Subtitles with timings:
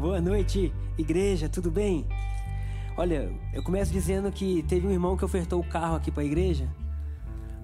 [0.00, 2.06] Boa noite, igreja, tudo bem?
[2.96, 6.24] Olha, eu começo dizendo que teve um irmão que ofertou o carro aqui para a
[6.24, 6.66] igreja.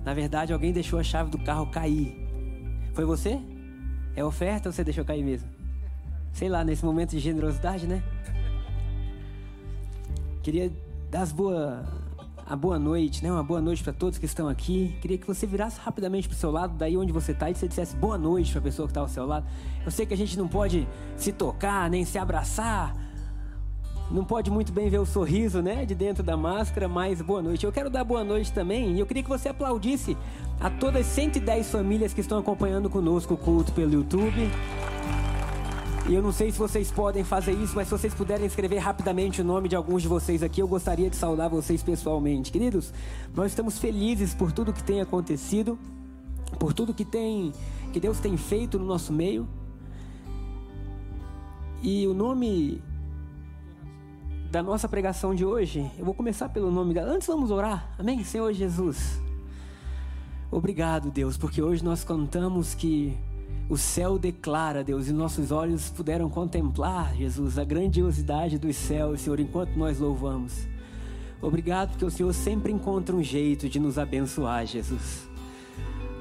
[0.04, 2.14] Na verdade, alguém deixou a chave do carro cair.
[2.92, 3.40] Foi você?
[4.14, 5.48] É oferta ou você deixou cair mesmo?
[6.30, 8.02] Sei lá, nesse momento de generosidade, né?
[10.42, 10.70] Queria
[11.10, 11.86] dar as boas
[12.48, 13.32] a boa noite, né?
[13.32, 14.96] Uma boa noite para todos que estão aqui.
[15.00, 17.66] Queria que você virasse rapidamente para o seu lado, daí onde você está, e você
[17.66, 19.44] dissesse boa noite para a pessoa que está ao seu lado.
[19.84, 22.94] Eu sei que a gente não pode se tocar, nem se abraçar.
[24.08, 27.66] Não pode muito bem ver o sorriso, né, de dentro da máscara, mas boa noite.
[27.66, 30.16] Eu quero dar boa noite também, e eu queria que você aplaudisse
[30.60, 34.48] a todas as 110 famílias que estão acompanhando conosco o culto pelo YouTube.
[36.08, 39.40] E eu não sei se vocês podem fazer isso, mas se vocês puderem escrever rapidamente
[39.40, 42.52] o nome de alguns de vocês aqui, eu gostaria de saudar vocês pessoalmente.
[42.52, 42.92] Queridos,
[43.34, 45.76] nós estamos felizes por tudo que tem acontecido,
[46.60, 47.52] por tudo que tem
[47.92, 49.48] que Deus tem feito no nosso meio.
[51.82, 52.80] E o nome
[54.50, 57.10] da nossa pregação de hoje, eu vou começar pelo nome dela.
[57.10, 57.94] Antes vamos orar.
[57.98, 59.20] Amém, Senhor Jesus.
[60.52, 63.18] Obrigado, Deus, porque hoje nós contamos que
[63.68, 69.40] o céu declara, Deus, e nossos olhos puderam contemplar, Jesus, a grandiosidade dos céus, Senhor,
[69.40, 70.68] enquanto nós louvamos.
[71.42, 75.28] Obrigado porque o Senhor sempre encontra um jeito de nos abençoar, Jesus.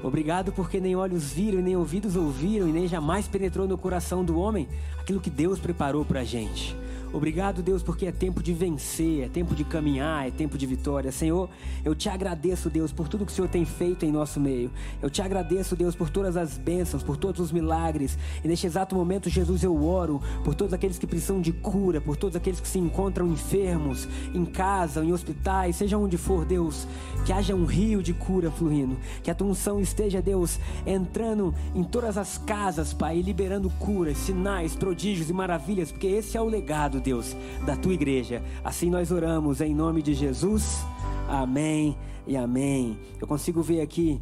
[0.02, 4.38] Obrigado porque nem olhos viram, nem ouvidos ouviram, e nem jamais penetrou no coração do
[4.38, 6.76] homem aquilo que Deus preparou para a gente.
[7.16, 11.10] Obrigado, Deus, porque é tempo de vencer, é tempo de caminhar, é tempo de vitória.
[11.10, 11.48] Senhor,
[11.82, 14.70] eu te agradeço, Deus, por tudo que o Senhor tem feito em nosso meio.
[15.00, 18.18] Eu te agradeço, Deus, por todas as bênçãos, por todos os milagres.
[18.44, 22.18] E neste exato momento, Jesus, eu oro por todos aqueles que precisam de cura, por
[22.18, 26.86] todos aqueles que se encontram enfermos, em casa, em hospitais, seja onde for, Deus.
[27.24, 28.98] Que haja um rio de cura fluindo.
[29.22, 34.76] Que a tua unção esteja, Deus, entrando em todas as casas, Pai, liberando curas, sinais,
[34.76, 38.42] prodígios e maravilhas, porque esse é o legado Deus, da tua igreja.
[38.64, 40.84] Assim nós oramos em nome de Jesus.
[41.28, 42.98] Amém e amém.
[43.20, 44.20] Eu consigo ver aqui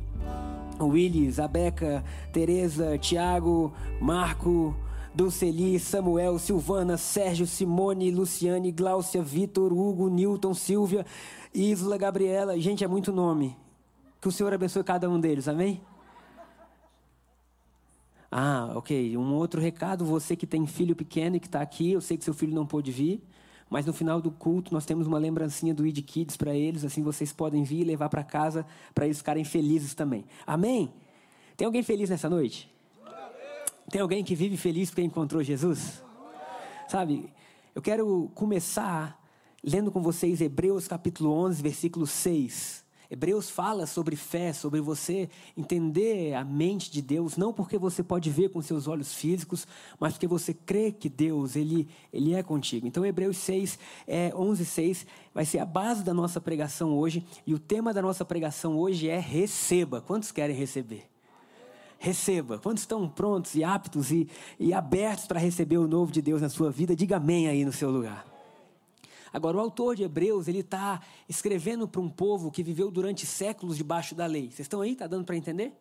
[0.78, 4.76] o Willis, a Beca, Tereza, Tiago, Marco,
[5.14, 11.06] Dulceli, Samuel, Silvana, Sérgio, Simone, Luciane, Gláucia, Vitor, Hugo, Newton, Silvia,
[11.54, 12.60] Isla, Gabriela.
[12.60, 13.56] Gente, é muito nome.
[14.20, 15.80] Que o Senhor abençoe cada um deles, amém?
[18.36, 19.16] Ah, ok.
[19.16, 22.24] Um outro recado, você que tem filho pequeno e que está aqui, eu sei que
[22.24, 23.22] seu filho não pôde vir,
[23.70, 27.00] mas no final do culto nós temos uma lembrancinha do ID Kids para eles, assim
[27.00, 30.24] vocês podem vir e levar para casa para eles ficarem felizes também.
[30.44, 30.92] Amém?
[31.56, 32.68] Tem alguém feliz nessa noite?
[33.88, 36.02] Tem alguém que vive feliz porque encontrou Jesus?
[36.88, 37.32] Sabe,
[37.72, 39.16] eu quero começar
[39.62, 42.83] lendo com vocês Hebreus capítulo 11, versículo 6.
[43.14, 48.28] Hebreus fala sobre fé, sobre você entender a mente de Deus, não porque você pode
[48.28, 49.68] ver com seus olhos físicos,
[50.00, 52.88] mas porque você crê que Deus, Ele, ele é contigo.
[52.88, 57.54] Então, Hebreus 6, é, 11, 6, vai ser a base da nossa pregação hoje, e
[57.54, 60.00] o tema da nossa pregação hoje é receba.
[60.00, 61.04] Quantos querem receber?
[61.96, 62.58] Receba.
[62.58, 66.48] Quantos estão prontos e aptos e, e abertos para receber o novo de Deus na
[66.48, 66.96] sua vida?
[66.96, 68.33] Diga amém aí no seu lugar.
[69.34, 73.76] Agora, o autor de Hebreus, ele está escrevendo para um povo que viveu durante séculos
[73.76, 74.44] debaixo da lei.
[74.44, 74.92] Vocês estão aí?
[74.92, 75.72] Está dando para entender?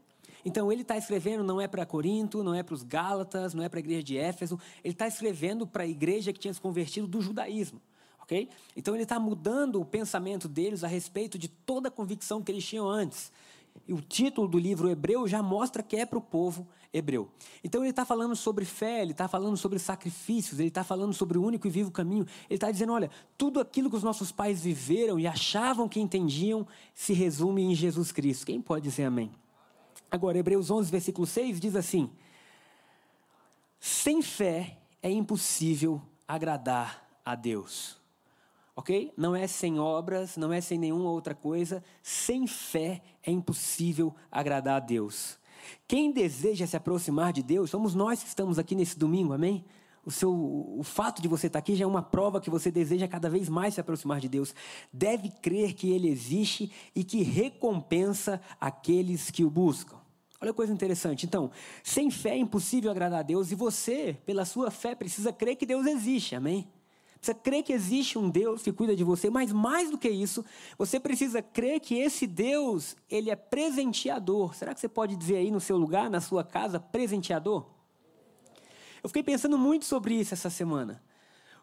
[0.44, 3.70] Então, ele está escrevendo não é para Corinto, não é para os Gálatas, não é
[3.70, 4.60] para a igreja de Éfeso.
[4.84, 7.80] Ele está escrevendo para a igreja que tinha se convertido do judaísmo.
[8.24, 8.50] ok?
[8.76, 12.66] Então, ele está mudando o pensamento deles a respeito de toda a convicção que eles
[12.66, 13.32] tinham antes.
[13.90, 17.30] O título do livro hebreu já mostra que é para o povo hebreu.
[17.64, 21.38] Então ele está falando sobre fé, ele está falando sobre sacrifícios, ele está falando sobre
[21.38, 22.26] o único e vivo caminho.
[22.50, 26.66] Ele está dizendo: olha, tudo aquilo que os nossos pais viveram e achavam que entendiam
[26.94, 28.46] se resume em Jesus Cristo.
[28.46, 29.32] Quem pode dizer amém?
[30.10, 32.10] Agora, Hebreus 11, versículo 6 diz assim:
[33.80, 38.03] Sem fé é impossível agradar a Deus
[38.76, 39.14] ok?
[39.16, 41.84] Não é sem obras, não é sem nenhuma outra coisa.
[42.02, 45.38] Sem fé é impossível agradar a Deus.
[45.88, 49.64] Quem deseja se aproximar de Deus, somos nós que estamos aqui nesse domingo, amém?
[50.06, 53.08] O, seu, o fato de você estar aqui já é uma prova que você deseja
[53.08, 54.54] cada vez mais se aproximar de Deus.
[54.92, 59.96] Deve crer que Ele existe e que recompensa aqueles que o buscam.
[60.42, 61.26] Olha que coisa interessante.
[61.26, 61.50] Então,
[61.82, 65.66] sem fé é impossível agradar a Deus e você, pela sua fé, precisa crer que
[65.66, 66.68] Deus existe, amém?
[67.24, 70.44] Precisa crer que existe um Deus que cuida de você, mas mais do que isso,
[70.78, 74.54] você precisa crer que esse Deus, ele é presenteador.
[74.54, 77.66] Será que você pode dizer aí no seu lugar, na sua casa, presenteador?
[79.02, 81.02] Eu fiquei pensando muito sobre isso essa semana.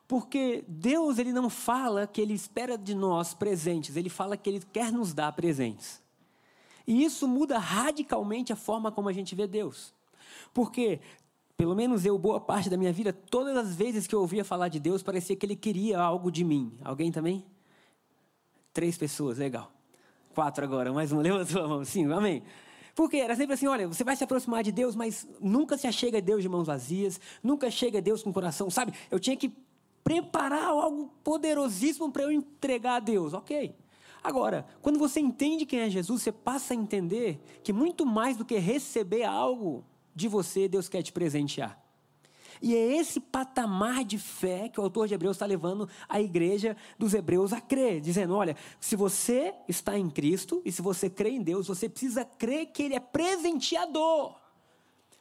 [0.09, 4.63] Porque Deus, ele não fala que ele espera de nós presentes, ele fala que ele
[4.73, 6.03] quer nos dar presentes.
[6.87, 9.95] E isso muda radicalmente a forma como a gente vê Deus.
[10.53, 11.01] Porque
[11.61, 14.69] pelo menos eu, boa parte da minha vida, todas as vezes que eu ouvia falar
[14.69, 16.73] de Deus, parecia que ele queria algo de mim.
[16.83, 17.45] Alguém também?
[18.73, 19.71] Três pessoas, legal.
[20.35, 21.85] Quatro agora, mais uma, levanta a mão.
[21.85, 22.43] Sim, amém.
[22.95, 26.17] Porque era sempre assim: olha, você vai se aproximar de Deus, mas nunca se achega
[26.17, 28.95] a Deus de mãos vazias, nunca chega a Deus com o coração, sabe?
[29.11, 29.53] Eu tinha que
[30.03, 33.77] preparar algo poderosíssimo para eu entregar a Deus, ok.
[34.25, 38.47] Agora, quando você entende quem é Jesus, você passa a entender que muito mais do
[38.47, 39.85] que receber algo,
[40.21, 41.81] de você, Deus quer te presentear.
[42.63, 46.77] E é esse patamar de fé que o autor de Hebreus está levando a igreja
[46.99, 51.31] dos Hebreus a crer, dizendo: olha, se você está em Cristo e se você crê
[51.31, 54.37] em Deus, você precisa crer que Ele é presenteador.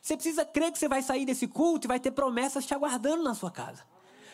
[0.01, 3.23] Você precisa crer que você vai sair desse culto e vai ter promessas te aguardando
[3.23, 3.83] na sua casa.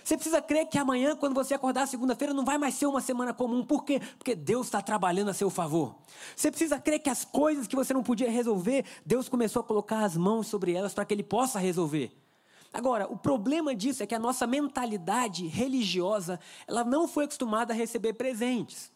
[0.05, 3.33] Você precisa crer que amanhã, quando você acordar segunda-feira, não vai mais ser uma semana
[3.33, 3.65] comum.
[3.65, 3.99] Por quê?
[4.19, 5.95] Porque Deus está trabalhando a seu favor.
[6.35, 10.05] Você precisa crer que as coisas que você não podia resolver, Deus começou a colocar
[10.05, 12.15] as mãos sobre elas para que Ele possa resolver.
[12.71, 17.75] Agora, o problema disso é que a nossa mentalidade religiosa, ela não foi acostumada a
[17.75, 18.91] receber presentes.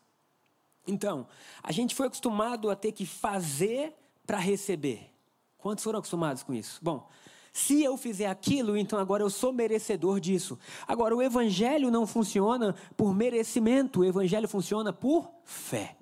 [0.85, 1.25] Então,
[1.63, 3.95] a gente foi acostumado a ter que fazer
[4.27, 5.11] para receber.
[5.57, 6.79] Quantos foram acostumados com isso?
[6.83, 7.09] Bom,
[7.51, 10.57] se eu fizer aquilo, então agora eu sou merecedor disso.
[10.87, 15.97] Agora, o evangelho não funciona por merecimento, o evangelho funciona por fé.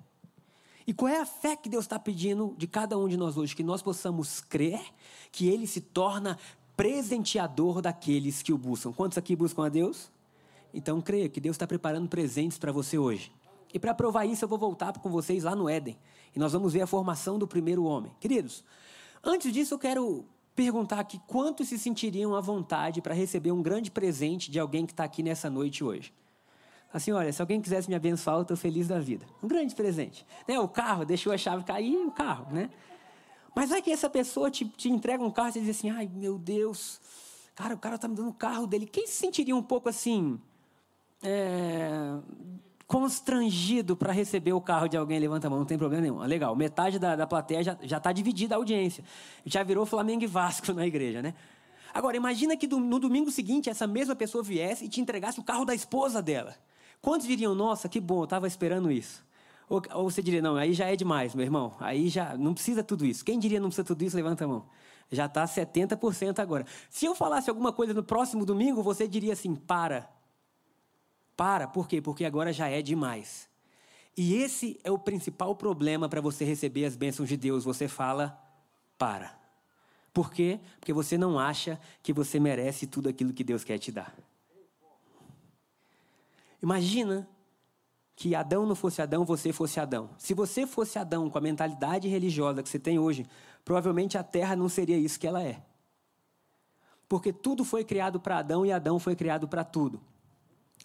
[0.86, 3.54] E qual é a fé que Deus está pedindo de cada um de nós hoje?
[3.54, 4.80] Que nós possamos crer
[5.30, 6.38] que Ele se torna
[6.76, 8.92] presenteador daqueles que o buscam.
[8.92, 10.10] Quantos aqui buscam a Deus?
[10.72, 13.32] Então creia que Deus está preparando presentes para você hoje.
[13.72, 15.98] E para provar isso, eu vou voltar com vocês lá no Éden.
[16.34, 18.12] E nós vamos ver a formação do primeiro homem.
[18.18, 18.64] Queridos,
[19.22, 20.24] antes disso eu quero
[20.58, 24.92] perguntar aqui quantos se sentiriam à vontade para receber um grande presente de alguém que
[24.92, 26.12] está aqui nessa noite hoje.
[26.92, 29.24] Assim, olha, se alguém quisesse me abençoar, eu estou feliz da vida.
[29.40, 30.26] Um grande presente.
[30.48, 30.58] Né?
[30.58, 32.70] O carro, deixou a chave cair, o carro, né?
[33.54, 36.36] Mas vai que essa pessoa te, te entrega um carro e diz assim, ai, meu
[36.36, 37.00] Deus,
[37.54, 38.84] cara, o cara está me dando o carro dele.
[38.84, 40.40] Quem se sentiria um pouco assim,
[41.22, 42.18] é,
[42.88, 46.18] constrangido para receber o carro de alguém, levanta a mão, não tem problema nenhum.
[46.20, 49.04] Legal, metade da, da plateia já está dividida a audiência.
[49.44, 51.34] Já virou Flamengo e Vasco na igreja, né?
[51.92, 55.66] Agora, imagina que no domingo seguinte essa mesma pessoa viesse e te entregasse o carro
[55.66, 56.56] da esposa dela.
[57.02, 59.22] Quantos diriam, nossa, que bom, eu estava esperando isso?
[59.68, 61.74] Ou, ou, você diria, não, aí já é demais, meu irmão.
[61.78, 63.22] Aí já não precisa tudo isso.
[63.22, 64.64] Quem diria não precisa tudo isso, levanta a mão.
[65.12, 66.64] Já está 70% agora.
[66.88, 70.08] Se eu falasse alguma coisa no próximo domingo, você diria assim, para.
[71.38, 72.02] Para, por quê?
[72.02, 73.48] Porque agora já é demais.
[74.16, 77.62] E esse é o principal problema para você receber as bênçãos de Deus.
[77.62, 78.36] Você fala,
[78.98, 79.38] para.
[80.12, 80.58] Por quê?
[80.80, 84.12] Porque você não acha que você merece tudo aquilo que Deus quer te dar.
[86.60, 87.28] Imagina
[88.16, 90.10] que Adão não fosse Adão, você fosse Adão.
[90.18, 93.24] Se você fosse Adão com a mentalidade religiosa que você tem hoje,
[93.64, 95.62] provavelmente a terra não seria isso que ela é.
[97.08, 100.02] Porque tudo foi criado para Adão e Adão foi criado para tudo.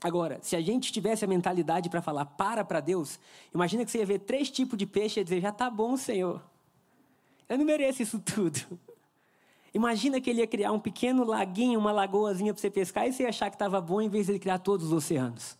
[0.03, 3.17] Agora, se a gente tivesse a mentalidade para falar para para Deus,
[3.55, 6.43] imagina que você ia ver três tipos de peixe e dizer: já está bom, Senhor.
[7.47, 8.59] Eu não mereço isso tudo.
[9.73, 13.23] Imagina que ele ia criar um pequeno laguinho, uma lagoazinha para você pescar e você
[13.23, 15.57] ia achar que estava bom em vez de ele criar todos os oceanos.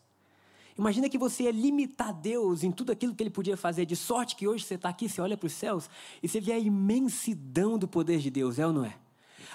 [0.77, 4.35] Imagina que você ia limitar Deus em tudo aquilo que ele podia fazer, de sorte
[4.35, 5.89] que hoje você está aqui, você olha para os céus
[6.21, 8.95] e você vê a imensidão do poder de Deus, é ou não é?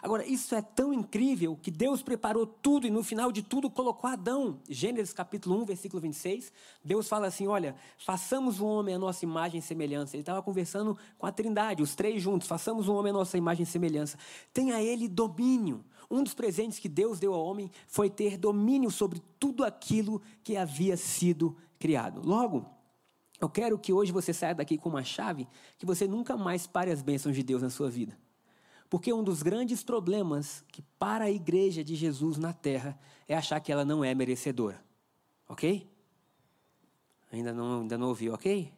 [0.03, 4.09] Agora, isso é tão incrível que Deus preparou tudo e no final de tudo colocou
[4.09, 4.61] Adão.
[4.69, 6.53] Gênesis capítulo 1, versículo 26.
[6.85, 10.17] Deus fala assim: Olha, façamos um homem à nossa imagem e semelhança.
[10.17, 12.49] Ele estava conversando com a Trindade, os três juntos.
[12.49, 14.19] Façamos um homem à nossa imagem e semelhança.
[14.53, 15.85] Tenha ele domínio.
[16.11, 20.57] Um dos presentes que Deus deu ao homem foi ter domínio sobre tudo aquilo que
[20.57, 22.23] havia sido criado.
[22.25, 22.67] Logo,
[23.41, 25.47] eu quero que hoje você saia daqui com uma chave
[25.79, 28.19] que você nunca mais pare as bênçãos de Deus na sua vida.
[28.89, 33.61] Porque um dos grandes problemas que para a igreja de Jesus na terra é achar
[33.61, 34.83] que ela não é merecedora.
[35.47, 35.89] Ok?
[37.31, 38.73] Ainda não, ainda não ouviu, ok?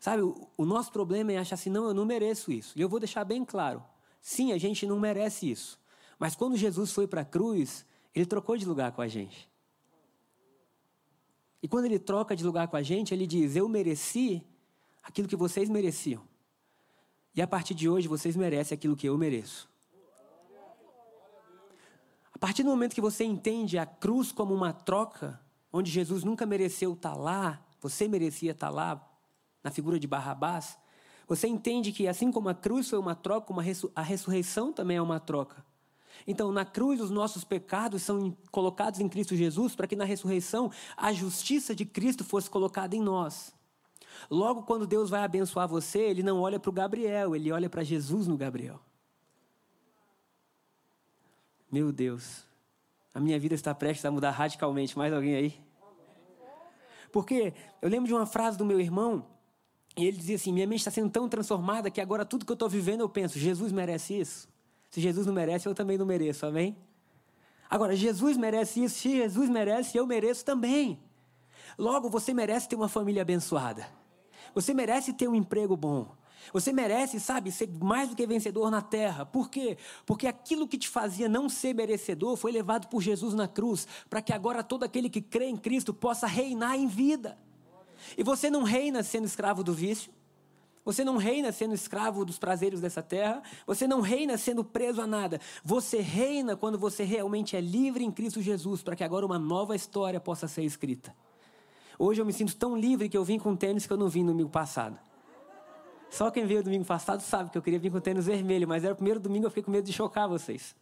[0.00, 2.72] Sabe, o, o nosso problema é achar assim, não, eu não mereço isso.
[2.76, 3.82] E eu vou deixar bem claro.
[4.20, 5.78] Sim, a gente não merece isso.
[6.18, 9.48] Mas quando Jesus foi para a cruz, ele trocou de lugar com a gente.
[11.62, 14.42] E quando ele troca de lugar com a gente, ele diz: Eu mereci
[15.02, 16.22] aquilo que vocês mereciam.
[17.34, 19.68] E a partir de hoje vocês merecem aquilo que eu mereço.
[22.32, 25.40] A partir do momento que você entende a cruz como uma troca,
[25.72, 29.10] onde Jesus nunca mereceu estar lá, você merecia estar lá,
[29.62, 30.78] na figura de Barrabás,
[31.26, 33.62] você entende que assim como a cruz foi uma troca, uma
[33.94, 35.64] a ressurreição também é uma troca.
[36.26, 40.70] Então, na cruz, os nossos pecados são colocados em Cristo Jesus para que na ressurreição
[40.96, 43.54] a justiça de Cristo fosse colocada em nós.
[44.30, 47.82] Logo, quando Deus vai abençoar você, Ele não olha para o Gabriel, Ele olha para
[47.82, 48.80] Jesus no Gabriel.
[51.70, 52.44] Meu Deus.
[53.12, 54.96] A minha vida está prestes a mudar radicalmente.
[54.96, 55.60] Mais alguém aí?
[57.12, 59.24] Porque eu lembro de uma frase do meu irmão,
[59.96, 62.54] e ele dizia assim: Minha mente está sendo tão transformada que agora tudo que eu
[62.54, 64.48] estou vivendo eu penso, Jesus merece isso?
[64.90, 66.76] Se Jesus não merece, eu também não mereço, amém?
[67.68, 71.00] Agora, Jesus merece isso, se Jesus merece, eu mereço também.
[71.76, 73.88] Logo, você merece ter uma família abençoada.
[74.54, 76.14] Você merece ter um emprego bom.
[76.52, 79.24] Você merece, sabe, ser mais do que vencedor na terra.
[79.24, 79.78] Por quê?
[80.04, 84.20] Porque aquilo que te fazia não ser merecedor foi levado por Jesus na cruz, para
[84.20, 87.38] que agora todo aquele que crê em Cristo possa reinar em vida.
[88.16, 90.12] E você não reina sendo escravo do vício.
[90.84, 93.42] Você não reina sendo escravo dos prazeres dessa terra.
[93.66, 95.40] Você não reina sendo preso a nada.
[95.64, 99.74] Você reina quando você realmente é livre em Cristo Jesus, para que agora uma nova
[99.74, 101.14] história possa ser escrita.
[101.98, 104.22] Hoje eu me sinto tão livre que eu vim com tênis que eu não vim
[104.22, 104.98] no domingo passado.
[106.10, 108.92] Só quem veio domingo passado sabe que eu queria vir com tênis vermelho, mas era
[108.92, 110.76] o primeiro domingo eu fiquei com medo de chocar vocês.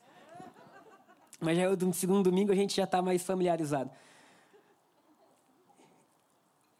[1.40, 3.90] Mas já é o segundo domingo a gente já está mais familiarizado.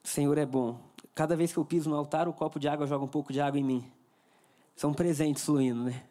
[0.04, 0.78] O Senhor é bom.
[1.14, 3.40] Cada vez que eu piso no altar, o copo de água joga um pouco de
[3.40, 3.92] água em mim.
[4.76, 6.02] São presentes fluindo, né?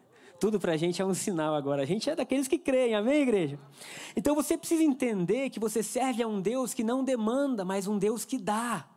[0.41, 1.83] Tudo para a gente é um sinal agora.
[1.83, 3.59] A gente é daqueles que creem, amém, igreja?
[4.15, 7.95] Então você precisa entender que você serve a um Deus que não demanda, mas um
[7.95, 8.89] Deus que dá.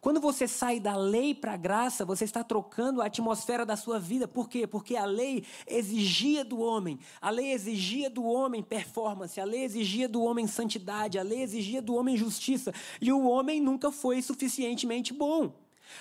[0.00, 4.00] Quando você sai da lei para a graça, você está trocando a atmosfera da sua
[4.00, 4.26] vida.
[4.26, 4.66] Por quê?
[4.66, 10.08] Porque a lei exigia do homem, a lei exigia do homem performance, a lei exigia
[10.08, 12.72] do homem santidade, a lei exigia do homem justiça.
[13.02, 15.52] E o homem nunca foi suficientemente bom.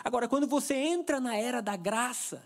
[0.06, 2.42] Agora, quando você entra na era da graça,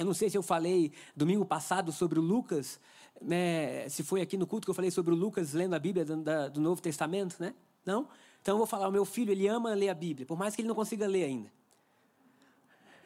[0.00, 2.80] eu não sei se eu falei domingo passado sobre o Lucas,
[3.20, 6.06] né, se foi aqui no culto que eu falei sobre o Lucas lendo a Bíblia
[6.06, 7.54] do, Novo Testamento, né?
[7.84, 8.08] Não?
[8.40, 10.62] Então eu vou falar, o meu filho, ele ama ler a Bíblia, por mais que
[10.62, 11.52] ele não consiga ler ainda.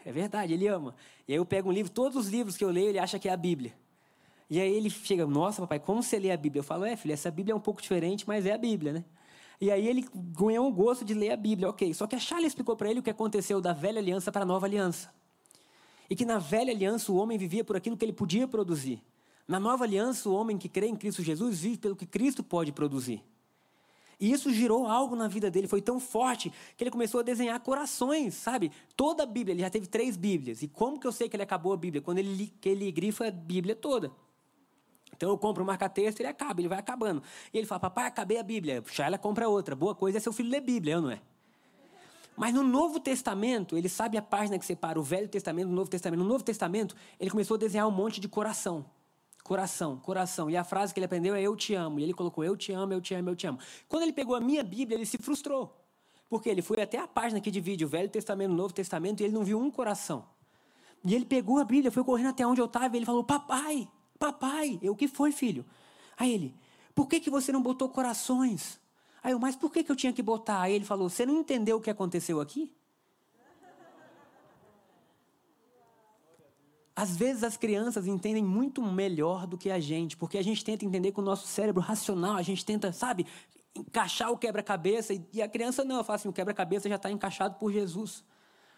[0.05, 0.95] É verdade, ele ama.
[1.27, 3.29] E aí eu pego um livro, todos os livros que eu leio, ele acha que
[3.29, 3.75] é a Bíblia.
[4.49, 6.61] E aí ele chega, nossa, papai, como você lê a Bíblia?
[6.61, 9.05] Eu falo, é, filho, essa Bíblia é um pouco diferente, mas é a Bíblia, né?
[9.61, 11.93] E aí ele ganhou um gosto de ler a Bíblia, ok.
[11.93, 14.47] Só que a Charlie explicou para ele o que aconteceu da velha aliança para a
[14.47, 15.13] nova aliança.
[16.09, 19.03] E que na velha aliança o homem vivia por aquilo que ele podia produzir.
[19.47, 22.73] Na nova aliança, o homem que crê em Cristo Jesus vive pelo que Cristo pode
[22.73, 23.23] produzir.
[24.19, 27.59] E isso girou algo na vida dele, foi tão forte que ele começou a desenhar
[27.61, 28.71] corações, sabe?
[28.97, 30.63] Toda a Bíblia, ele já teve três Bíblias.
[30.63, 32.01] E como que eu sei que ele acabou a Bíblia?
[32.01, 34.13] Quando ele, que ele grifa a Bíblia toda.
[35.17, 37.23] Então eu compro um marca-texto, ele acaba, ele vai acabando.
[37.53, 38.83] E ele fala, papai, acabei a Bíblia.
[38.99, 39.77] Ela compra outra.
[39.77, 41.21] Boa coisa é seu filho ler Bíblia, não é?
[42.37, 45.89] Mas no Novo Testamento, ele sabe a página que separa o Velho Testamento do Novo
[45.89, 46.21] Testamento.
[46.21, 48.85] No Novo Testamento, ele começou a desenhar um monte de coração.
[49.45, 50.51] Coração, coração.
[50.51, 52.01] E a frase que ele aprendeu é eu te amo.
[52.01, 53.59] E ele colocou eu te amo, eu te amo, eu te amo.
[53.89, 55.81] Quando ele pegou a minha Bíblia, ele se frustrou.
[56.29, 59.21] Porque ele foi até a página que divide o Velho Testamento e o Novo Testamento
[59.21, 60.25] e ele não viu um coração.
[61.05, 63.87] E ele pegou a Bíblia, foi correndo até onde eu estava e ele falou: Papai,
[64.19, 65.65] papai, eu o que foi, filho?
[66.17, 66.57] Aí ele:
[66.95, 68.81] Por que, que você não botou corações?
[69.25, 70.61] Aí eu: Mas por que, que eu tinha que botar?
[70.61, 72.71] Aí ele falou: Você não entendeu o que aconteceu aqui?
[76.95, 80.85] Às vezes as crianças entendem muito melhor do que a gente, porque a gente tenta
[80.85, 83.27] entender com o nosso cérebro racional, a gente tenta, sabe,
[83.75, 87.57] encaixar o quebra-cabeça, e a criança não, ela fala assim, o quebra-cabeça já está encaixado
[87.59, 88.23] por Jesus.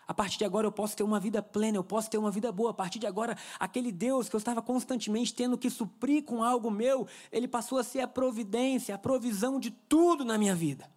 [0.07, 2.53] A partir de agora eu posso ter uma vida plena, eu posso ter uma vida
[2.53, 2.71] boa.
[2.71, 6.71] A partir de agora, aquele Deus que eu estava constantemente tendo que suprir com algo
[6.71, 10.89] meu, ele passou a ser a providência, a provisão de tudo na minha vida.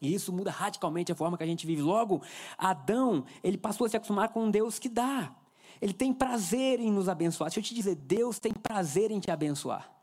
[0.00, 1.82] E isso muda radicalmente a forma que a gente vive.
[1.82, 2.22] Logo,
[2.56, 5.34] Adão, ele passou a se acostumar com um Deus que dá.
[5.80, 7.50] Ele tem prazer em nos abençoar.
[7.50, 9.93] Deixa eu te dizer, Deus tem prazer em te abençoar.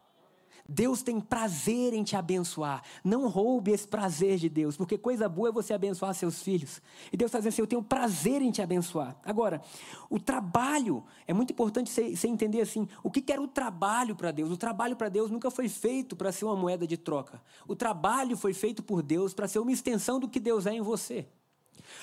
[0.72, 2.82] Deus tem prazer em te abençoar.
[3.04, 6.82] Não roube esse prazer de Deus, porque coisa boa é você abençoar seus filhos.
[7.12, 9.18] E Deus está dizendo assim: Eu tenho prazer em te abençoar.
[9.26, 9.62] Agora,
[10.10, 14.50] o trabalho, é muito importante você, entender assim: o que, era o trabalho para Deus?
[14.50, 17.42] O trabalho para Deus nunca foi feito para ser uma moeda de troca.
[17.68, 20.82] O trabalho foi feito por Deus para ser uma extensão do que Deus é em
[20.82, 21.28] você.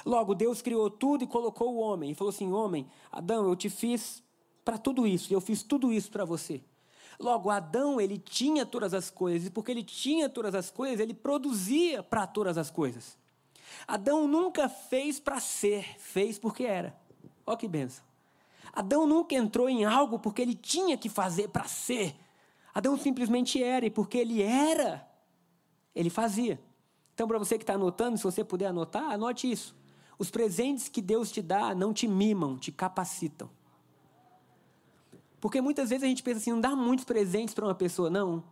[0.04, 2.10] Logo, Deus criou tudo e colocou o homem.
[2.10, 4.22] E falou assim: Homem, Adão, eu te fiz
[4.62, 5.32] para tudo isso.
[5.32, 6.60] Eu fiz tudo isso para você.
[7.18, 9.48] Logo, Adão, ele tinha todas as coisas.
[9.48, 13.18] E porque ele tinha todas as coisas, ele produzia para todas as coisas.
[13.87, 16.96] Adão nunca fez para ser, fez porque era.
[17.44, 18.04] Olha que benção.
[18.72, 22.14] Adão nunca entrou em algo porque ele tinha que fazer para ser.
[22.72, 25.08] Adão simplesmente era, e porque ele era,
[25.94, 26.60] ele fazia.
[27.14, 29.75] Então, para você que está anotando, se você puder anotar, anote isso.
[30.18, 33.50] Os presentes que Deus te dá não te mimam, te capacitam.
[35.40, 38.42] Porque muitas vezes a gente pensa assim, não dá muitos presentes para uma pessoa, não.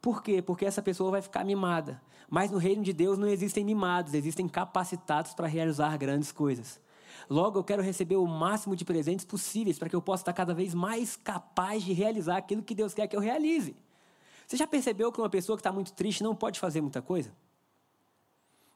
[0.00, 0.42] Por quê?
[0.42, 2.00] Porque essa pessoa vai ficar mimada.
[2.28, 6.80] Mas no reino de Deus não existem mimados, existem capacitados para realizar grandes coisas.
[7.28, 10.52] Logo, eu quero receber o máximo de presentes possíveis para que eu possa estar cada
[10.52, 13.74] vez mais capaz de realizar aquilo que Deus quer que eu realize.
[14.46, 17.32] Você já percebeu que uma pessoa que está muito triste não pode fazer muita coisa?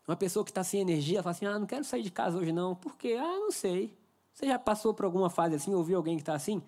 [0.07, 2.53] Uma pessoa que está sem energia, fala assim: ah, não quero sair de casa hoje
[2.53, 2.75] não.
[2.75, 3.19] Por quê?
[3.21, 3.95] Ah, não sei.
[4.33, 6.63] Você já passou por alguma fase assim, ouviu alguém que está assim?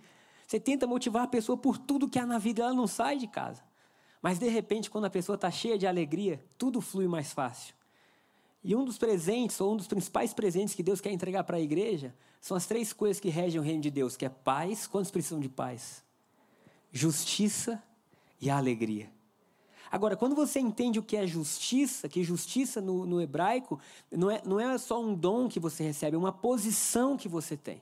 [0.51, 3.29] Você tenta motivar a pessoa por tudo que há na vida, ela não sai de
[3.29, 3.63] casa.
[4.21, 7.73] Mas de repente, quando a pessoa está cheia de alegria, tudo flui mais fácil.
[8.65, 11.61] E um dos presentes, ou um dos principais presentes que Deus quer entregar para a
[11.61, 14.89] igreja, são as três coisas que regem o reino de Deus, que é paz.
[14.89, 16.03] Quantos precisam de paz?
[16.91, 17.81] Justiça
[18.41, 19.09] e alegria.
[19.89, 23.79] Agora, quando você entende o que é justiça, que justiça no, no hebraico
[24.11, 27.57] não é, não é só um dom que você recebe, é uma posição que você
[27.57, 27.81] tem.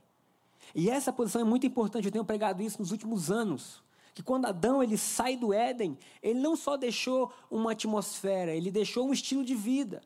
[0.75, 3.83] E essa posição é muito importante, eu tenho pregado isso nos últimos anos
[4.19, 9.07] que quando Adão ele sai do Éden, ele não só deixou uma atmosfera, ele deixou
[9.07, 10.03] um estilo de vida.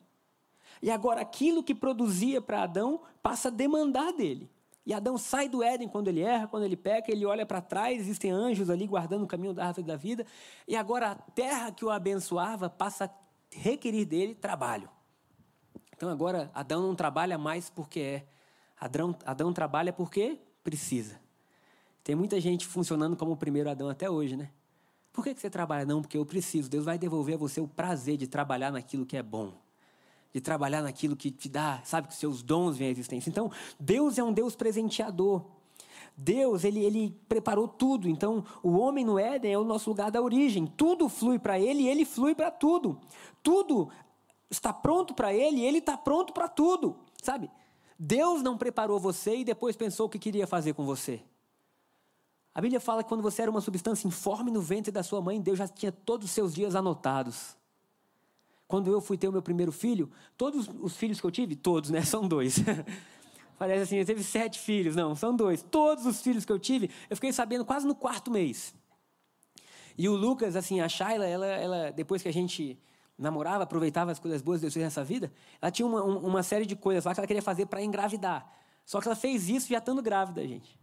[0.83, 4.51] E agora aquilo que produzia para Adão passa a demandar dele.
[4.85, 7.99] E Adão sai do Éden quando ele erra, quando ele peca, ele olha para trás,
[7.99, 10.27] existem anjos ali guardando o caminho da árvore da vida,
[10.67, 13.09] e agora a terra que o abençoava passa a
[13.49, 14.87] requerir dele trabalho.
[15.95, 18.27] Então agora Adão não trabalha mais porque é.
[18.79, 21.19] Adão, Adão trabalha porque precisa.
[22.03, 24.49] Tem muita gente funcionando como o primeiro Adão até hoje, né?
[25.11, 25.85] Por que, que você trabalha?
[25.85, 26.69] Não, porque eu preciso.
[26.69, 29.53] Deus vai devolver a você o prazer de trabalhar naquilo que é bom.
[30.33, 33.29] De trabalhar naquilo que te dá, sabe, que seus dons vêm à existência.
[33.29, 35.45] Então, Deus é um Deus presenteador.
[36.17, 38.09] Deus, ele, ele preparou tudo.
[38.09, 40.65] Então, o homem no Éden é o nosso lugar da origem.
[40.65, 42.99] Tudo flui para ele e ele flui para tudo.
[43.43, 43.89] Tudo
[44.49, 46.95] está pronto para ele e ele está pronto para tudo.
[47.21, 47.49] Sabe?
[48.05, 51.21] Deus não preparou você e depois pensou o que queria fazer com você.
[52.53, 55.39] A Bíblia fala que quando você era uma substância informe no ventre da sua mãe,
[55.39, 57.55] Deus já tinha todos os seus dias anotados.
[58.67, 61.91] Quando eu fui ter o meu primeiro filho, todos os filhos que eu tive, todos,
[61.91, 62.01] né?
[62.03, 62.57] São dois.
[63.57, 64.97] Parece assim, eu teve sete filhos.
[64.97, 65.63] Não, são dois.
[65.63, 68.75] Todos os filhos que eu tive, eu fiquei sabendo quase no quarto mês.
[69.97, 72.77] E o Lucas, assim, a Shayla, ela, ela depois que a gente
[73.17, 76.75] namorava, aproveitava as coisas boas de Deus nessa vida, ela tinha uma, uma série de
[76.75, 78.51] coisas lá que ela queria fazer para engravidar.
[78.85, 80.77] Só que ela fez isso já estando grávida, gente.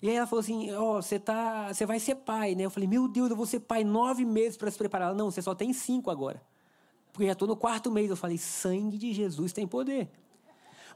[0.00, 2.64] E aí ela falou assim: Ó, oh, você tá, você vai ser pai, né?
[2.64, 5.08] Eu falei: Meu Deus, eu vou ser pai nove meses para se preparar.
[5.08, 6.42] Ela, não, você só tem cinco agora.
[7.12, 8.10] Porque já estou no quarto mês.
[8.10, 10.10] Eu falei: Sangue de Jesus tem poder.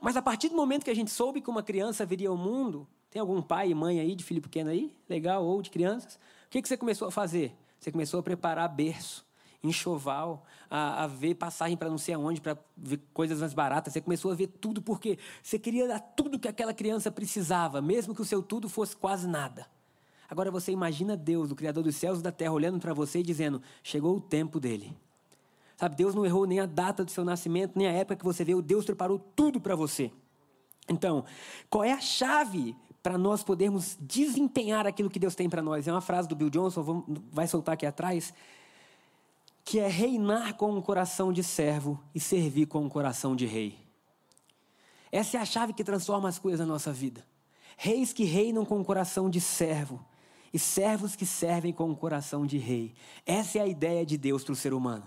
[0.01, 2.87] Mas a partir do momento que a gente soube que uma criança viria ao mundo,
[3.09, 4.95] tem algum pai e mãe aí de filho pequeno aí?
[5.09, 6.17] Legal, ou de crianças?
[6.17, 7.57] O que, que você começou a fazer?
[7.79, 9.25] Você começou a preparar berço
[9.63, 13.93] enxoval, a, a ver passagem para não sei aonde, para ver coisas mais baratas.
[13.93, 18.15] Você começou a ver tudo porque você queria dar tudo que aquela criança precisava, mesmo
[18.15, 19.67] que o seu tudo fosse quase nada.
[20.29, 23.23] Agora você imagina Deus, o Criador dos céus e da terra, olhando para você e
[23.23, 24.97] dizendo: chegou o tempo dele.
[25.77, 28.43] Sabe, Deus não errou nem a data do seu nascimento, nem a época que você
[28.43, 28.63] veio.
[28.63, 30.11] Deus preparou tudo para você.
[30.89, 31.25] Então,
[31.69, 35.87] qual é a chave para nós podermos desempenhar aquilo que Deus tem para nós?
[35.87, 38.33] É uma frase do Bill Johnson, vai soltar aqui atrás
[39.67, 43.77] que é reinar com um coração de servo e servir com um coração de rei.
[45.11, 47.27] Essa é a chave que transforma as coisas na nossa vida.
[47.77, 50.07] Reis que reinam com um coração de servo
[50.55, 52.95] e servos que servem com um coração de rei.
[53.27, 55.03] Essa é a ideia de Deus para o ser humano.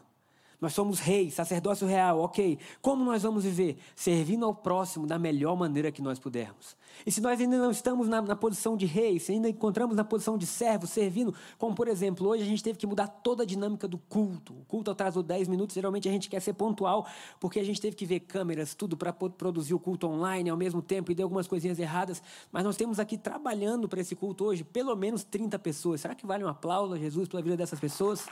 [0.61, 2.59] Nós somos reis, sacerdócio real, ok.
[2.81, 3.77] Como nós vamos viver?
[3.95, 6.75] Servindo ao próximo da melhor maneira que nós pudermos.
[7.05, 10.03] E se nós ainda não estamos na, na posição de rei, se ainda encontramos na
[10.03, 13.45] posição de servo, servindo, como por exemplo, hoje a gente teve que mudar toda a
[13.45, 14.53] dinâmica do culto.
[14.53, 17.07] O culto atrasou 10 minutos, geralmente a gente quer ser pontual,
[17.39, 20.81] porque a gente teve que ver câmeras, tudo para produzir o culto online ao mesmo
[20.81, 22.21] tempo e deu algumas coisinhas erradas.
[22.51, 26.01] Mas nós temos aqui trabalhando para esse culto hoje pelo menos 30 pessoas.
[26.01, 28.27] Será que vale um aplauso a Jesus pela vida dessas pessoas?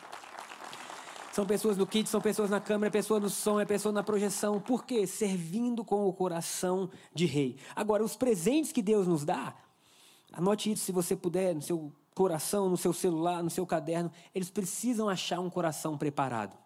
[1.37, 4.01] São pessoas no kit, são pessoas na câmera, é pessoa no som, é pessoa na
[4.01, 4.59] projeção.
[4.59, 5.05] Por quê?
[5.05, 7.57] Servindo com o coração de rei.
[7.75, 9.53] Agora, os presentes que Deus nos dá,
[10.33, 14.49] anote isso se você puder, no seu coração, no seu celular, no seu caderno, eles
[14.49, 16.57] precisam achar um coração preparado.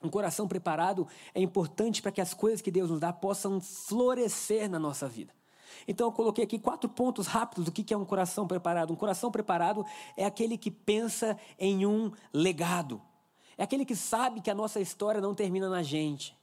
[0.00, 4.70] Um coração preparado é importante para que as coisas que Deus nos dá possam florescer
[4.70, 5.34] na nossa vida.
[5.88, 8.92] Então eu coloquei aqui quatro pontos rápidos do que é um coração preparado.
[8.92, 9.84] Um coração preparado
[10.16, 13.02] é aquele que pensa em um legado.
[13.58, 16.38] É aquele que sabe que a nossa história não termina na gente.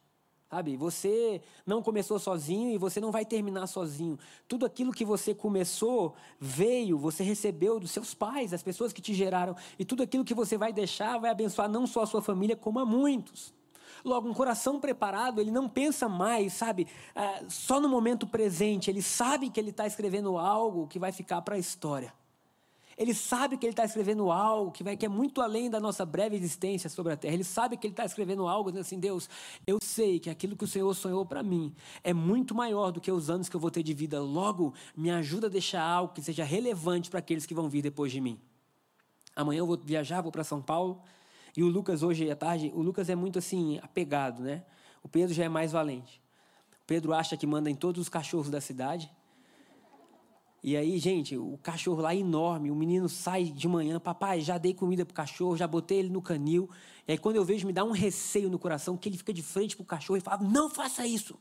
[0.49, 0.77] Sabe?
[0.77, 4.19] Você não começou sozinho e você não vai terminar sozinho.
[4.47, 9.13] Tudo aquilo que você começou veio, você recebeu dos seus pais, das pessoas que te
[9.13, 9.55] geraram.
[9.79, 12.79] E tudo aquilo que você vai deixar vai abençoar não só a sua família, como
[12.79, 13.53] a muitos.
[14.03, 18.89] Logo, um coração preparado, ele não pensa mais, sabe, ah, só no momento presente.
[18.89, 22.13] Ele sabe que ele está escrevendo algo que vai ficar para a história.
[22.97, 26.05] Ele sabe que ele está escrevendo algo que, vai, que é muito além da nossa
[26.05, 27.33] breve existência sobre a terra.
[27.33, 29.29] Ele sabe que ele está escrevendo algo dizendo assim: Deus,
[29.67, 33.11] eu sei que aquilo que o Senhor sonhou para mim é muito maior do que
[33.11, 34.21] os anos que eu vou ter de vida.
[34.21, 38.11] Logo, me ajuda a deixar algo que seja relevante para aqueles que vão vir depois
[38.11, 38.39] de mim.
[39.35, 41.01] Amanhã eu vou viajar, vou para São Paulo.
[41.57, 44.63] E o Lucas hoje à tarde, o Lucas é muito assim, apegado, né?
[45.03, 46.21] O Pedro já é mais valente.
[46.71, 49.11] O Pedro acha que manda em todos os cachorros da cidade.
[50.67, 54.57] E aí, gente, o cachorro lá é enorme, o menino sai de manhã, papai, já
[54.57, 56.67] dei comida pro cachorro, já botei ele no canil.
[57.07, 59.43] E aí quando eu vejo, me dá um receio no coração, que ele fica de
[59.43, 61.37] frente pro cachorro e fala: "Não faça isso.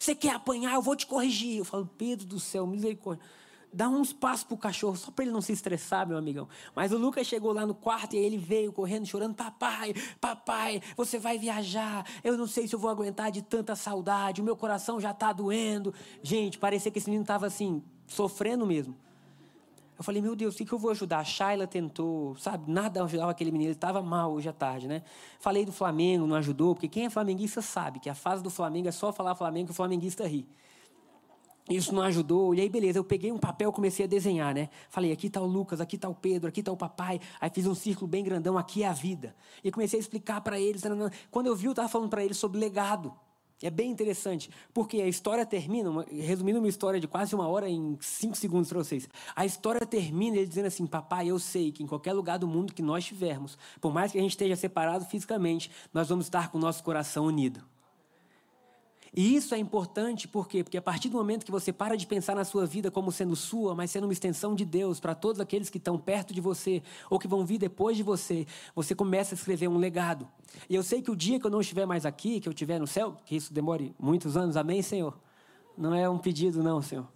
[0.00, 1.58] Você quer apanhar, eu vou te corrigir".
[1.58, 3.24] Eu falo: "Pedro do céu, misericórdia".
[3.72, 6.48] Dá uns passos pro cachorro, só para ele não se estressar, meu amigão.
[6.74, 11.20] Mas o Lucas chegou lá no quarto e ele veio correndo, chorando: Papai, papai, você
[11.20, 12.04] vai viajar.
[12.24, 14.40] Eu não sei se eu vou aguentar de tanta saudade.
[14.40, 15.94] O meu coração já está doendo.
[16.20, 18.94] Gente, parecia que esse menino estava assim, sofrendo mesmo.
[19.98, 21.20] Eu falei, meu Deus, o que, que eu vou ajudar?
[21.20, 22.70] A Shayla tentou, sabe?
[22.70, 25.02] Nada ajudava aquele menino, ele estava mal hoje à tarde, né?
[25.40, 28.88] Falei do Flamengo, não ajudou, porque quem é flamenguista sabe que a fase do Flamengo
[28.88, 30.46] é só falar Flamengo que o flamenguista ri.
[31.68, 32.54] Isso não ajudou.
[32.54, 34.68] E aí, beleza, eu peguei um papel comecei a desenhar, né?
[34.88, 37.20] Falei, aqui está o Lucas, aqui está o Pedro, aqui está o papai.
[37.40, 39.34] Aí fiz um círculo bem grandão, aqui é a vida.
[39.64, 40.82] E comecei a explicar para eles.
[41.30, 43.12] Quando eu vi, eu estava falando para eles sobre legado.
[43.62, 47.66] É bem interessante, porque a história termina, uma, resumindo uma história de quase uma hora
[47.68, 49.08] em cinco segundos para vocês.
[49.34, 52.74] A história termina ele dizendo assim: Papai, eu sei que em qualquer lugar do mundo
[52.74, 56.58] que nós estivermos, por mais que a gente esteja separado fisicamente, nós vamos estar com
[56.58, 57.64] o nosso coração unido.
[59.16, 60.62] E isso é importante por quê?
[60.62, 63.34] Porque a partir do momento que você para de pensar na sua vida como sendo
[63.34, 66.82] sua, mas sendo uma extensão de Deus para todos aqueles que estão perto de você
[67.08, 70.28] ou que vão vir depois de você, você começa a escrever um legado.
[70.68, 72.78] E eu sei que o dia que eu não estiver mais aqui, que eu estiver
[72.78, 75.18] no céu, que isso demore muitos anos, amém, Senhor?
[75.78, 77.08] Não é um pedido, não, Senhor.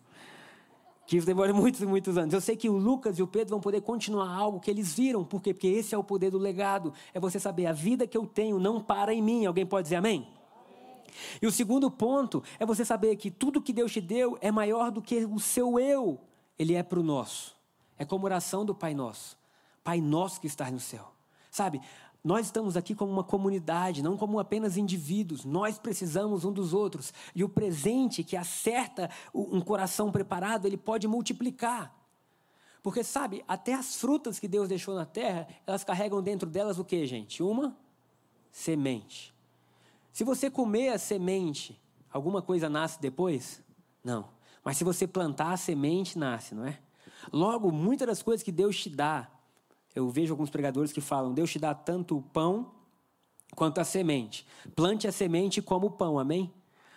[1.07, 2.33] Que isso demore muitos e muitos anos.
[2.33, 5.23] Eu sei que o Lucas e o Pedro vão poder continuar algo que eles viram.
[5.23, 5.53] Por quê?
[5.53, 6.95] Porque esse é o poder do legado.
[7.13, 9.45] É você saber, a vida que eu tenho não para em mim.
[9.45, 10.40] Alguém pode dizer amém?
[11.41, 14.91] E o segundo ponto é você saber que tudo que Deus te deu é maior
[14.91, 16.21] do que o seu eu.
[16.59, 17.57] Ele é para o nosso.
[17.99, 19.37] É como oração do Pai Nosso.
[19.83, 21.13] Pai Nosso que está no céu.
[21.51, 21.81] Sabe,
[22.23, 25.45] nós estamos aqui como uma comunidade, não como apenas indivíduos.
[25.45, 27.15] Nós precisamos um dos outros.
[27.35, 31.95] E o presente que acerta um coração preparado, ele pode multiplicar.
[32.83, 36.85] Porque, sabe, até as frutas que Deus deixou na terra, elas carregam dentro delas o
[36.85, 37.43] que, gente?
[37.43, 37.77] Uma
[38.51, 39.35] semente.
[40.13, 41.81] Se você comer a semente,
[42.13, 43.63] alguma coisa nasce depois?
[44.03, 44.29] Não.
[44.65, 46.79] Mas se você plantar a semente, nasce, não é?
[47.33, 49.31] Logo, muitas das coisas que Deus te dá,
[49.95, 52.73] eu vejo alguns pregadores que falam: Deus te dá tanto o pão
[53.55, 54.47] quanto a semente.
[54.75, 56.53] Plante a semente como o pão, amém?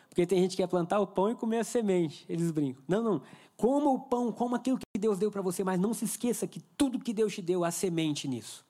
[0.09, 2.25] Porque tem gente que quer plantar o pão e comer a semente.
[2.29, 2.83] Eles brincam.
[2.87, 3.21] Não, não.
[3.57, 6.59] Coma o pão, coma aquilo que Deus deu para você, mas não se esqueça que
[6.59, 8.65] tudo que Deus te deu, há semente nisso.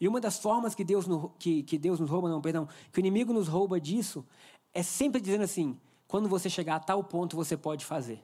[0.00, 2.98] E uma das formas que Deus, no, que, que Deus nos rouba, não, perdão, que
[2.98, 4.24] o inimigo nos rouba disso,
[4.72, 8.22] é sempre dizendo assim: quando você chegar a tal ponto, você pode fazer.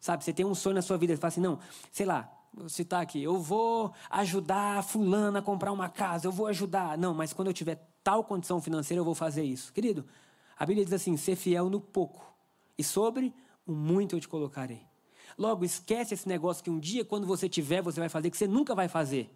[0.00, 1.58] Sabe, você tem um sonho na sua vida, você fala assim: não,
[1.92, 6.46] sei lá, vou citar aqui, eu vou ajudar fulano a comprar uma casa, eu vou
[6.46, 6.96] ajudar.
[6.96, 9.72] Não, mas quando eu tiver tal condição financeira, eu vou fazer isso.
[9.72, 10.06] Querido,
[10.58, 12.24] a Bíblia diz assim: ser fiel no pouco,
[12.78, 13.34] e sobre
[13.66, 14.82] o muito eu te colocarei.
[15.36, 18.46] Logo, esquece esse negócio que um dia, quando você tiver, você vai fazer, que você
[18.46, 19.30] nunca vai fazer.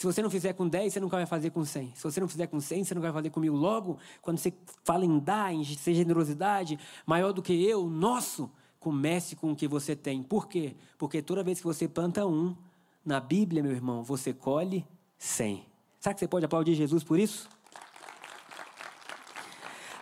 [0.00, 1.92] Se você não fizer com 10, você nunca vai fazer com 100.
[1.94, 3.54] Se você não fizer com 100, você não vai fazer com mil.
[3.54, 4.50] Logo, quando você
[4.82, 9.68] fala em dar, em ser generosidade, maior do que eu, nosso, comece com o que
[9.68, 10.22] você tem.
[10.22, 10.74] Por quê?
[10.96, 12.56] Porque toda vez que você planta um,
[13.04, 14.86] na Bíblia, meu irmão, você colhe
[15.18, 15.66] 100.
[15.98, 17.46] Será que você pode aplaudir Jesus por isso?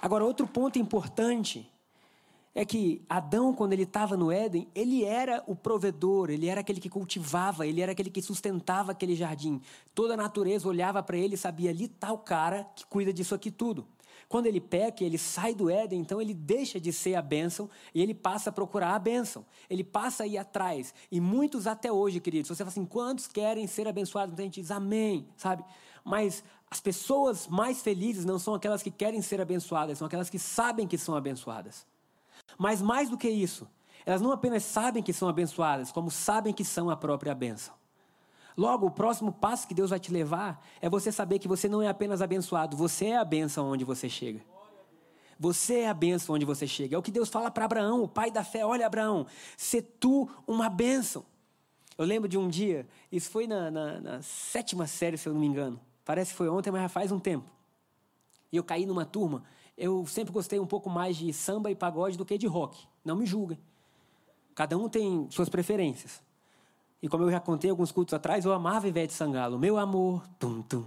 [0.00, 1.68] Agora, outro ponto importante
[2.61, 6.81] é que Adão, quando ele estava no Éden, ele era o provedor, ele era aquele
[6.81, 9.61] que cultivava, ele era aquele que sustentava aquele jardim.
[9.94, 13.33] Toda a natureza olhava para ele e sabia: ali está o cara que cuida disso
[13.33, 13.87] aqui tudo.
[14.29, 18.03] Quando ele peca, ele sai do Éden, então ele deixa de ser a bênção e
[18.03, 19.47] ele passa a procurar a bênção.
[19.71, 20.92] Ele passa a ir atrás.
[21.12, 24.33] E muitos até hoje, queridos, você fala assim: quantos querem ser abençoados?
[24.33, 25.64] Então a gente diz amém, sabe?
[26.05, 30.40] Mas as pessoas mais felizes não são aquelas que querem ser abençoadas, são aquelas que
[30.40, 31.87] sabem que são abençoadas.
[32.59, 33.68] Mas mais do que isso,
[34.05, 37.73] elas não apenas sabem que são abençoadas, como sabem que são a própria bênção.
[38.57, 41.81] Logo, o próximo passo que Deus vai te levar é você saber que você não
[41.81, 44.44] é apenas abençoado, você é a bênção onde você chega.
[45.38, 46.97] Você é a bênção onde você chega.
[46.97, 48.66] É o que Deus fala para Abraão, o pai da fé.
[48.66, 49.25] Olha, Abraão,
[49.57, 51.25] se tu uma bênção.
[51.97, 55.40] Eu lembro de um dia, isso foi na, na, na sétima série, se eu não
[55.40, 55.81] me engano.
[56.05, 57.49] Parece que foi ontem, mas já faz um tempo.
[58.51, 59.44] E eu caí numa turma
[59.78, 62.84] eu sempre gostei um pouco mais de samba e pagode do que de rock.
[63.04, 63.58] Não me julguem.
[64.54, 66.20] Cada um tem suas preferências.
[67.00, 69.56] E como eu já contei alguns cultos atrás, eu amava Ivete Sangalo.
[69.56, 70.84] Meu amor, tum, tum.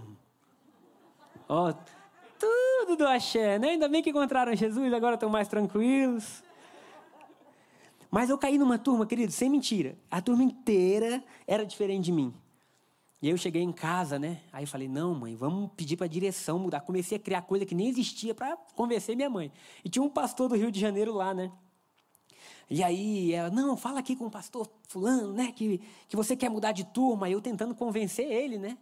[1.48, 1.74] Ó, oh,
[2.38, 3.70] tudo do axé, né?
[3.70, 6.44] Ainda bem que encontraram Jesus, agora estão mais tranquilos.
[8.10, 9.98] Mas eu caí numa turma, querido, sem mentira.
[10.10, 12.34] A turma inteira era diferente de mim.
[13.22, 14.42] E aí eu cheguei em casa, né?
[14.52, 16.82] Aí eu falei, não, mãe, vamos pedir para a direção mudar.
[16.82, 19.52] Comecei a criar coisa que nem existia para convencer minha mãe.
[19.86, 21.52] E tinha um pastor do Rio de Janeiro lá, né?
[22.68, 25.52] E aí ela, não, fala aqui com o pastor fulano, né?
[25.52, 27.30] Que, que você quer mudar de turma.
[27.30, 28.76] E eu tentando convencer ele, né?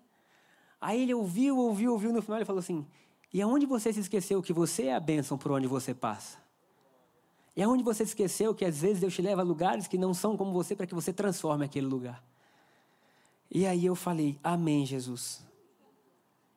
[0.79, 2.13] Aí ele ouviu, ouviu, ouviu.
[2.13, 2.85] No final ele falou assim,
[3.33, 6.37] e aonde você se esqueceu que você é a bênção por onde você passa?
[7.57, 10.13] E aonde você se esqueceu que às vezes Deus te leva a lugares que não
[10.13, 12.23] são como você para que você transforme aquele lugar?
[13.51, 15.43] E aí eu falei, Amém, Jesus.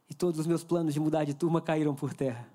[0.09, 2.47] E todos os meus planos de mudar de turma caíram por terra.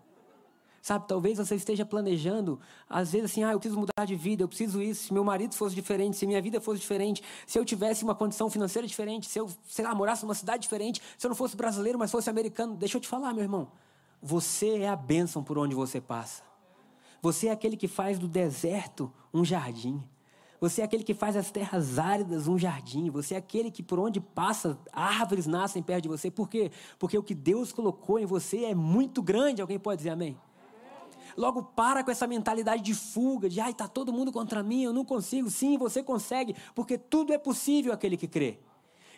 [0.88, 4.48] Sabe, talvez você esteja planejando, às vezes assim, ah, eu preciso mudar de vida, eu
[4.48, 8.06] preciso isso, se meu marido fosse diferente, se minha vida fosse diferente, se eu tivesse
[8.06, 11.36] uma condição financeira diferente, se eu, sei lá, morasse numa cidade diferente, se eu não
[11.36, 12.74] fosse brasileiro, mas fosse americano.
[12.78, 13.70] Deixa eu te falar, meu irmão.
[14.22, 16.42] Você é a bênção por onde você passa.
[17.22, 20.02] Você é aquele que faz do deserto um jardim.
[20.60, 23.10] Você é aquele que faz as terras áridas um jardim.
[23.12, 26.32] Você é aquele que por onde passa, árvores nascem perto de você.
[26.32, 26.72] Por quê?
[26.98, 29.62] Porque o que Deus colocou em você é muito grande.
[29.62, 30.38] Alguém pode dizer amém?
[31.36, 34.92] Logo, para com essa mentalidade de fuga, de ai, está todo mundo contra mim, eu
[34.92, 35.52] não consigo.
[35.52, 38.58] Sim, você consegue, porque tudo é possível aquele que crê.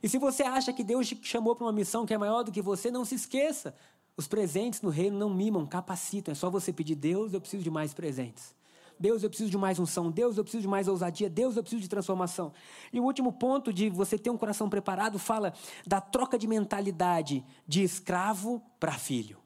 [0.03, 2.51] E se você acha que Deus te chamou para uma missão que é maior do
[2.51, 3.73] que você, não se esqueça.
[4.17, 6.33] Os presentes no reino não mimam, capacitam.
[6.33, 8.53] É só você pedir, Deus, eu preciso de mais presentes.
[8.99, 10.11] Deus, eu preciso de mais unção.
[10.11, 11.29] Deus, eu preciso de mais ousadia.
[11.29, 12.51] Deus, eu preciso de transformação.
[12.91, 15.53] E o último ponto de você ter um coração preparado fala
[15.87, 19.37] da troca de mentalidade de escravo para filho.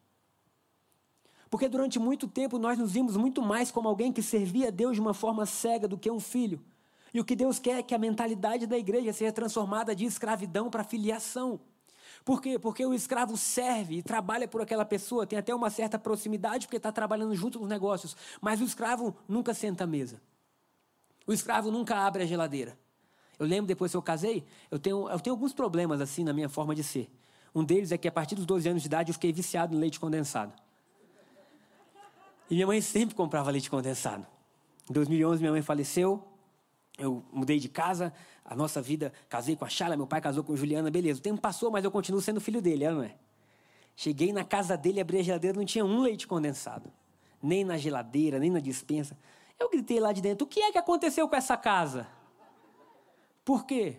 [1.49, 4.95] Porque durante muito tempo nós nos vimos muito mais como alguém que servia a Deus
[4.95, 6.59] de uma forma cega do que um filho.
[7.13, 10.71] E o que Deus quer é que a mentalidade da igreja seja transformada de escravidão
[10.71, 11.59] para filiação.
[12.23, 12.57] Por quê?
[12.57, 16.77] Porque o escravo serve e trabalha por aquela pessoa, tem até uma certa proximidade, porque
[16.77, 18.15] está trabalhando junto nos negócios.
[18.39, 20.21] Mas o escravo nunca senta à mesa.
[21.27, 22.77] O escravo nunca abre a geladeira.
[23.38, 26.47] Eu lembro depois que eu casei, eu tenho, eu tenho alguns problemas assim na minha
[26.47, 27.09] forma de ser.
[27.53, 29.79] Um deles é que a partir dos 12 anos de idade eu fiquei viciado no
[29.79, 30.53] leite condensado.
[32.49, 34.25] E minha mãe sempre comprava leite condensado.
[34.89, 36.23] Em 2011 minha mãe faleceu,
[36.97, 38.13] eu mudei de casa,
[38.45, 41.19] a nossa vida, casei com a Chala, meu pai casou com a Juliana, beleza.
[41.19, 43.15] O tempo passou, mas eu continuo sendo filho dele, é não é?
[43.95, 46.91] Cheguei na casa dele, abri a geladeira, não tinha um leite condensado.
[47.41, 49.17] Nem na geladeira, nem na dispensa.
[49.60, 52.08] Eu gritei lá de dentro: o que é que aconteceu com essa casa?
[53.45, 53.97] Por quê?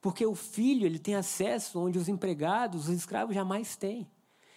[0.00, 4.06] Porque o filho ele tem acesso onde os empregados, os escravos jamais têm.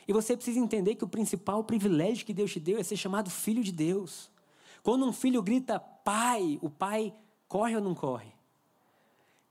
[0.08, 3.30] E você precisa entender que o principal privilégio que Deus te deu é ser chamado
[3.30, 4.30] filho de Deus.
[4.84, 7.14] Quando um filho grita pai, o pai
[7.48, 8.36] corre ou não corre?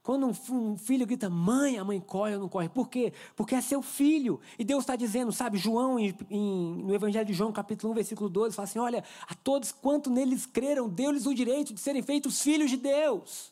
[0.05, 2.69] Quando um filho grita mãe, a mãe corre ou não corre?
[2.69, 3.11] Por quê?
[3.35, 4.39] Porque é seu filho.
[4.59, 8.29] E Deus está dizendo, sabe, João, em, em, no Evangelho de João, capítulo 1, versículo
[8.29, 12.39] 12, fala assim: olha, a todos quanto neles creram, deu-lhes o direito de serem feitos
[12.39, 13.51] filhos de Deus.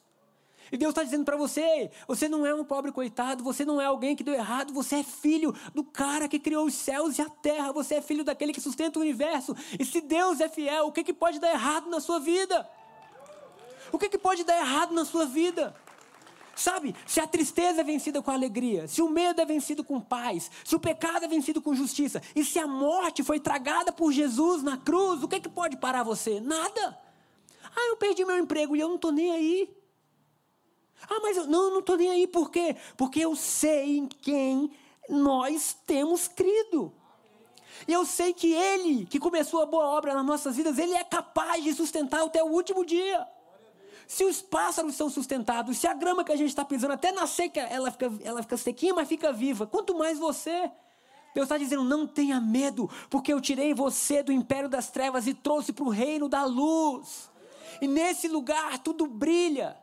[0.72, 3.86] E Deus está dizendo para você: você não é um pobre coitado, você não é
[3.86, 7.30] alguém que deu errado, você é filho do cara que criou os céus e a
[7.30, 9.56] terra, você é filho daquele que sustenta o universo.
[9.80, 12.70] E se Deus é fiel, o que, que pode dar errado na sua vida?
[13.94, 15.76] O que, que pode dar errado na sua vida?
[16.56, 20.50] Sabe, se a tristeza é vencida com alegria, se o medo é vencido com paz,
[20.66, 24.64] se o pecado é vencido com justiça, e se a morte foi tragada por Jesus
[24.64, 26.40] na cruz, o que, que pode parar você?
[26.40, 27.00] Nada.
[27.64, 29.78] Ah, eu perdi meu emprego e eu não estou nem aí.
[31.08, 32.76] Ah, mas eu não, não estou nem aí, por quê?
[32.98, 34.72] Porque eu sei em quem
[35.08, 36.92] nós temos crido.
[37.88, 41.04] E eu sei que Ele, que começou a boa obra nas nossas vidas, Ele é
[41.04, 43.28] capaz de sustentar até o último dia.
[44.14, 47.26] Se os pássaros são sustentados, se a grama que a gente está pisando até na
[47.26, 49.66] seca, ela fica, ela fica sequinha, mas fica viva.
[49.66, 50.72] Quanto mais você.
[51.34, 55.34] Deus está dizendo: não tenha medo, porque eu tirei você do império das trevas e
[55.34, 57.28] trouxe para o reino da luz.
[57.82, 59.76] E nesse lugar tudo brilha.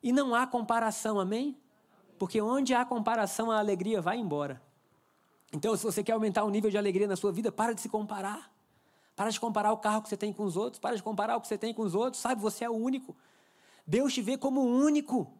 [0.00, 1.60] E não há comparação, amém?
[2.20, 4.62] Porque onde há comparação, a alegria vai embora.
[5.52, 7.88] Então, se você quer aumentar o nível de alegria na sua vida, para de se
[7.88, 8.51] comparar.
[9.22, 10.80] Para de comparar o carro que você tem com os outros.
[10.80, 12.20] Para de comparar o que você tem com os outros.
[12.20, 13.14] Sabe, você é o único.
[13.86, 15.32] Deus te vê como único.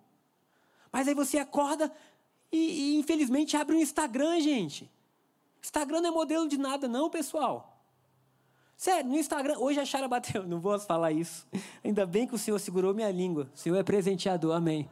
[0.93, 1.93] Mas aí você acorda
[2.53, 2.59] e,
[2.93, 4.89] e infelizmente abre um Instagram, gente.
[5.61, 7.77] Instagram não é modelo de nada, não, pessoal.
[8.77, 11.45] Sério, no Instagram, hoje a Chara bateu, não posso falar isso.
[11.83, 13.51] Ainda bem que o Senhor segurou minha língua.
[13.53, 14.89] O Senhor é presenteador, amém.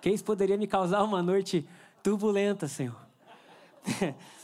[0.00, 1.64] Que isso poderia me causar uma noite
[2.02, 3.00] turbulenta, Senhor.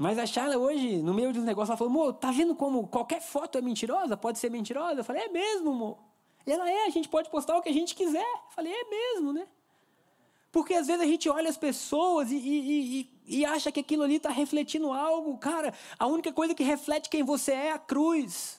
[0.00, 2.88] Mas a Charla hoje, no meio de um negócio, ela falou, amor, tá vendo como
[2.88, 4.16] qualquer foto é mentirosa?
[4.16, 5.00] Pode ser mentirosa?
[5.00, 5.98] Eu falei, é mesmo, amor.
[6.46, 8.24] E ela é, a gente pode postar o que a gente quiser.
[8.24, 9.46] Eu falei, é mesmo, né?
[10.50, 14.02] Porque às vezes a gente olha as pessoas e, e, e, e acha que aquilo
[14.02, 15.36] ali está refletindo algo.
[15.36, 18.58] Cara, a única coisa que reflete quem você é é a cruz.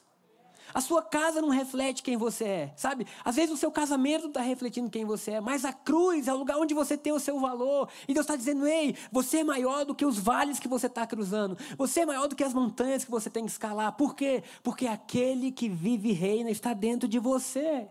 [0.73, 3.05] A sua casa não reflete quem você é, sabe?
[3.23, 6.37] Às vezes o seu casamento está refletindo quem você é, mas a cruz é o
[6.37, 7.89] lugar onde você tem o seu valor.
[8.07, 11.05] E Deus está dizendo: ei, você é maior do que os vales que você está
[11.05, 11.57] cruzando.
[11.77, 13.91] Você é maior do que as montanhas que você tem que escalar.
[13.93, 14.43] Por quê?
[14.63, 17.87] Porque aquele que vive e reina está dentro de você.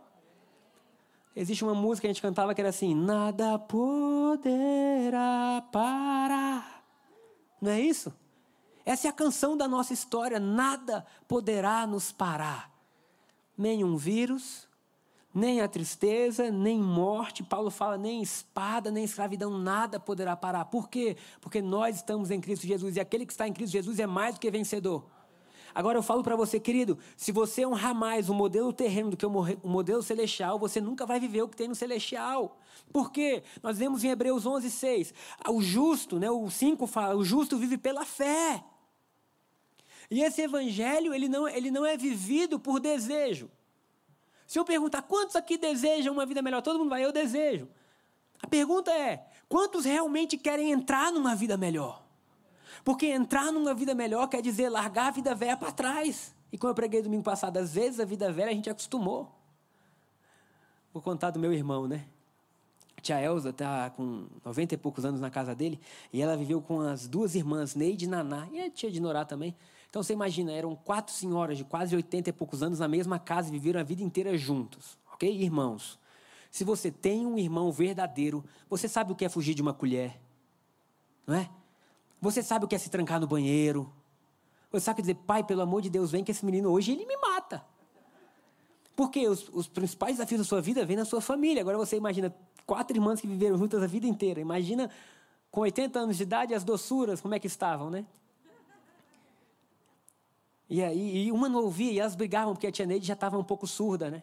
[1.34, 4.42] Existe uma música que a gente cantava que era assim: Nada poderá
[5.72, 6.84] parar.
[7.60, 8.12] Não é isso?
[8.84, 10.40] Essa é a canção da nossa história.
[10.40, 12.69] Nada poderá nos parar.
[13.60, 14.66] Nem um vírus,
[15.34, 17.42] nem a tristeza, nem morte.
[17.42, 20.64] Paulo fala: nem espada, nem escravidão, nada poderá parar.
[20.64, 21.14] Por quê?
[21.42, 24.34] Porque nós estamos em Cristo Jesus e aquele que está em Cristo Jesus é mais
[24.34, 25.04] do que vencedor.
[25.74, 29.26] Agora eu falo para você, querido, se você honrar mais o modelo terreno do que
[29.26, 32.58] o modelo celestial, você nunca vai viver o que tem no celestial.
[32.90, 33.42] Por quê?
[33.62, 35.14] Nós vemos em Hebreus 11, 6.
[35.50, 38.64] O justo, né, o 5 fala, o justo vive pela fé.
[40.10, 43.48] E esse evangelho, ele não, ele não é vivido por desejo.
[44.46, 47.68] Se eu perguntar quantos aqui desejam uma vida melhor, todo mundo vai, eu desejo.
[48.42, 52.02] A pergunta é: quantos realmente querem entrar numa vida melhor?
[52.82, 56.34] Porque entrar numa vida melhor quer dizer largar a vida velha para trás.
[56.52, 59.32] E como eu preguei domingo passado, às vezes a vida velha a gente acostumou.
[60.92, 62.04] Vou contar do meu irmão, né?
[63.00, 65.80] Tia Elza está com 90 e poucos anos na casa dele
[66.12, 69.24] e ela viveu com as duas irmãs, Neide e Naná, e a tia de Norá
[69.24, 69.54] também.
[69.90, 73.48] Então você imagina, eram quatro senhoras de quase 80 e poucos anos na mesma casa
[73.48, 75.28] e viveram a vida inteira juntos, ok?
[75.30, 75.98] Irmãos.
[76.48, 80.18] Se você tem um irmão verdadeiro, você sabe o que é fugir de uma colher,
[81.26, 81.50] não é?
[82.20, 83.92] Você sabe o que é se trancar no banheiro.
[84.70, 87.16] Você sabe dizer, pai, pelo amor de Deus, vem que esse menino hoje ele me
[87.16, 87.64] mata.
[88.94, 91.62] Porque os, os principais desafios da sua vida vêm na sua família.
[91.62, 92.34] Agora você imagina
[92.66, 94.40] quatro irmãs que viveram juntas a vida inteira.
[94.40, 94.90] Imagina
[95.50, 98.04] com 80 anos de idade as doçuras, como é que estavam, né?
[100.70, 103.36] E, aí, e uma não ouvia, e elas brigavam porque a tia Neide já estava
[103.36, 104.22] um pouco surda, né?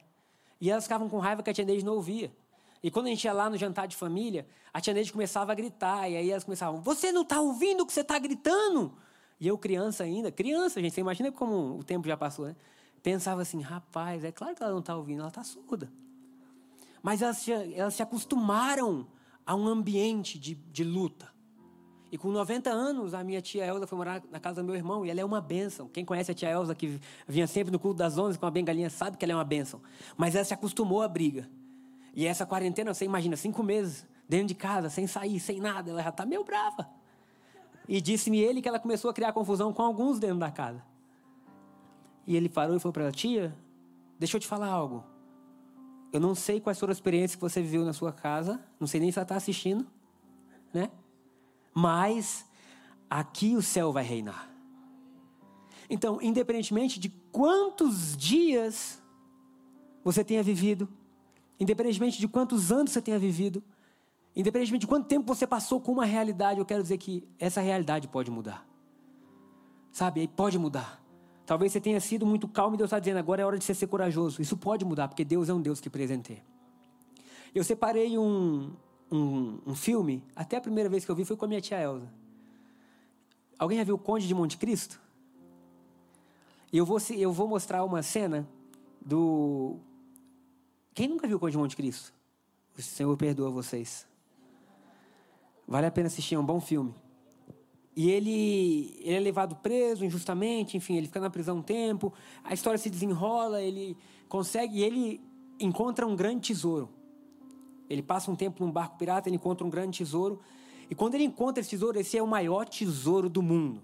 [0.62, 2.31] E elas ficavam com raiva que a tia Neide não ouvia.
[2.81, 5.55] E quando a gente ia lá no jantar de família, a tia Neide começava a
[5.55, 8.93] gritar, e aí elas começavam, você não está ouvindo o que você está gritando?
[9.41, 12.55] E eu, criança ainda, criança, gente, você imagina como o tempo já passou, né?
[13.03, 15.91] Pensava assim, rapaz, é claro que ela não está ouvindo, ela está surda.
[17.03, 19.05] Mas elas se, elas se acostumaram
[19.45, 21.29] a um ambiente de, de luta.
[22.12, 25.06] E com 90 anos, a minha tia Elza foi morar na casa do meu irmão
[25.06, 25.89] e ela é uma bênção.
[25.89, 28.89] Quem conhece a tia Elza, que vinha sempre no culto das 11 com a bengalinha,
[28.89, 29.82] sabe que ela é uma bênção.
[30.15, 31.50] Mas ela se acostumou à briga.
[32.13, 36.02] E essa quarentena, você imagina, cinco meses, dentro de casa, sem sair, sem nada, ela
[36.02, 36.89] já está meio brava.
[37.88, 40.84] E disse-me ele que ela começou a criar confusão com alguns dentro da casa.
[42.26, 43.56] E ele parou e falou para ela: Tia,
[44.20, 45.04] deixa eu te falar algo.
[46.12, 49.00] Eu não sei quais foram as experiências que você viveu na sua casa, não sei
[49.00, 49.86] nem se ela está assistindo,
[50.74, 50.89] né?
[51.77, 52.43] Mas
[53.07, 54.49] aqui o céu vai reinar.
[55.87, 58.99] Então, independentemente de quantos dias
[60.03, 60.89] você tenha vivido,
[61.59, 63.63] independentemente de quantos anos você tenha vivido,
[64.35, 68.07] independentemente de quanto tempo você passou com uma realidade, eu quero dizer que essa realidade
[68.07, 68.67] pode mudar.
[69.91, 70.27] Sabe?
[70.29, 70.99] Pode mudar.
[71.45, 73.75] Talvez você tenha sido muito calmo e Deus está dizendo, agora é hora de você
[73.75, 74.41] ser corajoso.
[74.41, 76.43] Isso pode mudar, porque Deus é um Deus que presenteia.
[77.53, 78.73] Eu separei um,
[79.12, 81.80] um, um, filme, até a primeira vez que eu vi foi com a minha tia
[81.80, 82.12] Elza.
[83.58, 85.02] Alguém já viu o Conde de Monte Cristo?
[86.72, 88.48] Eu vou, eu vou mostrar uma cena
[89.04, 89.78] do.
[90.93, 92.13] Quem nunca viu o Conde de Monte Cristo?
[92.78, 94.06] O Senhor perdoa vocês.
[95.67, 96.93] Vale a pena assistir, é um bom filme.
[97.96, 102.54] E ele, ele é levado preso injustamente, enfim, ele fica na prisão um tempo, a
[102.54, 103.98] história se desenrola, ele
[104.30, 105.20] consegue, e ele
[105.60, 106.89] encontra um grande tesouro.
[107.89, 110.39] Ele passa um tempo num barco pirata, ele encontra um grande tesouro.
[110.89, 113.82] E quando ele encontra esse tesouro, esse é o maior tesouro do mundo.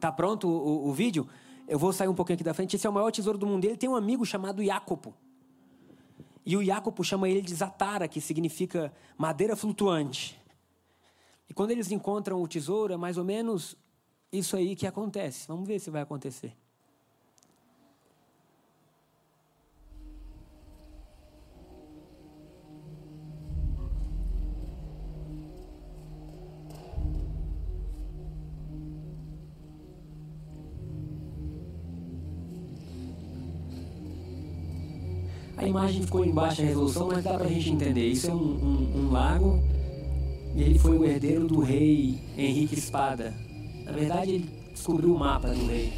[0.00, 1.28] Tá pronto o, o, o vídeo?
[1.68, 2.76] Eu vou sair um pouquinho aqui da frente.
[2.76, 3.64] Esse é o maior tesouro do mundo.
[3.64, 5.14] Ele tem um amigo chamado Jacopo.
[6.44, 10.40] E o Jacopo chama ele de Zatara, que significa madeira flutuante.
[11.48, 13.76] E quando eles encontram o tesouro, é mais ou menos
[14.32, 15.46] isso aí que acontece.
[15.46, 16.56] Vamos ver se vai acontecer.
[35.72, 38.06] Imagem ficou em baixa resolução, mas dá para a gente entender.
[38.06, 39.58] Isso é um, um, um lago
[40.54, 43.34] e ele foi o herdeiro do rei Henrique Espada.
[43.86, 45.92] Na verdade, ele descobriu o mapa do rei.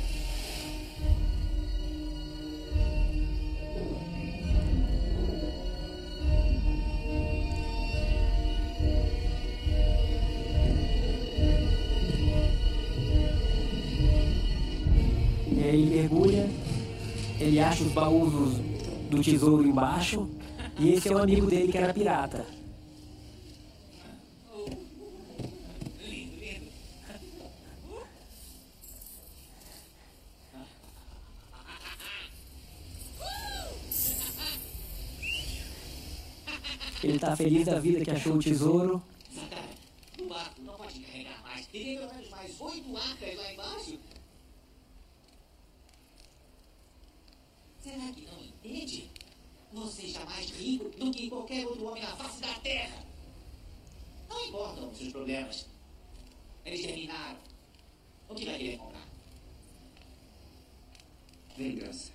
[15.51, 16.49] E aí ele mergulha
[17.41, 18.61] ele acha os baús
[19.11, 20.28] do tesouro embaixo.
[20.78, 22.44] E esse é o amigo dele que era pirata.
[37.05, 39.02] Ele está feliz da vida que achou o tesouro.
[40.18, 41.66] O barco não pode carregar mais.
[41.66, 43.98] E tem pelo menos mais oito arcas lá embaixo.
[47.82, 49.11] Será que não entende?
[49.74, 53.05] Você está mais rico do que qualquer outro homem na face da terra.
[54.28, 55.66] Não importam os seus problemas.
[56.64, 57.38] Eles terminaram.
[58.28, 59.07] O que vai querer comprar?
[61.57, 62.12] Vingança.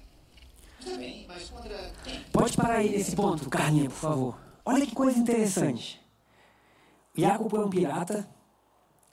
[0.80, 2.24] Está bem, mas contra quem?
[2.32, 4.40] Pode parar aí nesse ponto, Carlinha, por favor.
[4.66, 6.02] Olha que coisa interessante.
[7.16, 8.30] Jacob é um pirata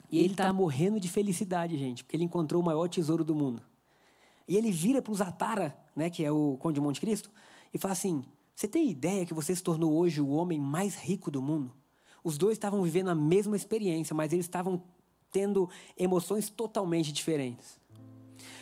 [0.09, 3.61] e ele está morrendo de felicidade, gente, porque ele encontrou o maior tesouro do mundo.
[4.47, 7.29] E ele vira para o Zatara, né, que é o Conde de Monte Cristo,
[7.73, 8.23] e fala assim:
[8.57, 11.71] Você tem ideia que você se tornou hoje o homem mais rico do mundo?
[12.23, 14.81] Os dois estavam vivendo a mesma experiência, mas eles estavam
[15.31, 17.79] tendo emoções totalmente diferentes.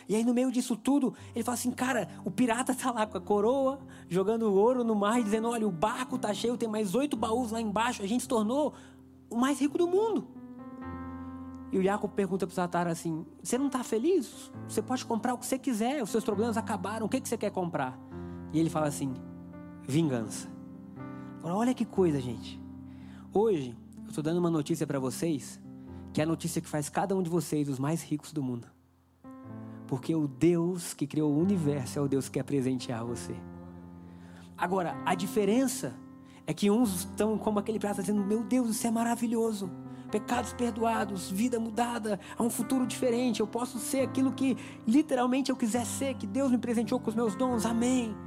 [0.06, 3.16] E aí, no meio disso tudo, ele fala assim: cara, o pirata tá lá com
[3.16, 6.94] a coroa, jogando ouro no mar e dizendo: olha, o barco tá cheio, tem mais
[6.94, 8.74] oito baús lá embaixo, a gente se tornou
[9.30, 10.28] o mais rico do mundo.
[11.72, 14.52] E o Jacob pergunta para o Satara assim: Você não está feliz?
[14.68, 17.38] Você pode comprar o que você quiser, os seus problemas acabaram, o que, que você
[17.38, 17.98] quer comprar?
[18.52, 19.14] E ele fala assim:
[19.88, 20.48] Vingança.
[21.44, 22.60] Olha que coisa, gente.
[23.32, 25.60] Hoje, eu estou dando uma notícia para vocês,
[26.12, 28.66] que é a notícia que faz cada um de vocês os mais ricos do mundo.
[29.86, 33.36] Porque o Deus que criou o universo é o Deus que quer presentear você.
[34.58, 35.94] Agora, a diferença
[36.48, 39.70] é que uns estão como aquele pirata dizendo: Meu Deus, isso é maravilhoso.
[40.10, 43.38] Pecados perdoados, vida mudada, há um futuro diferente.
[43.38, 47.14] Eu posso ser aquilo que literalmente eu quiser ser, que Deus me presenteou com os
[47.14, 47.64] meus dons.
[47.64, 48.25] Amém.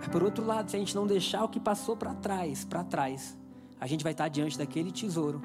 [0.00, 2.82] Mas por outro lado, se a gente não deixar o que passou para trás, para
[2.82, 3.38] trás,
[3.78, 5.40] a gente vai estar diante daquele tesouro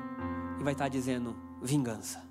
[0.60, 2.24] e vai estar dizendo: vingança.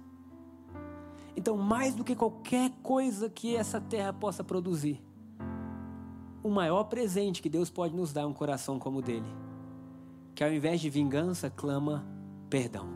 [1.36, 5.02] Então, mais do que qualquer coisa que essa terra possa produzir,
[6.42, 9.26] o maior presente que Deus pode nos dar é um coração como o dele,
[10.34, 12.06] que ao invés de vingança, clama
[12.48, 12.88] perdão.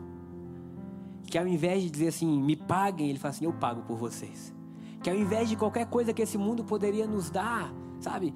[1.25, 4.53] Que ao invés de dizer assim, me paguem, ele fala assim, eu pago por vocês.
[5.03, 8.33] Que ao invés de qualquer coisa que esse mundo poderia nos dar, sabe?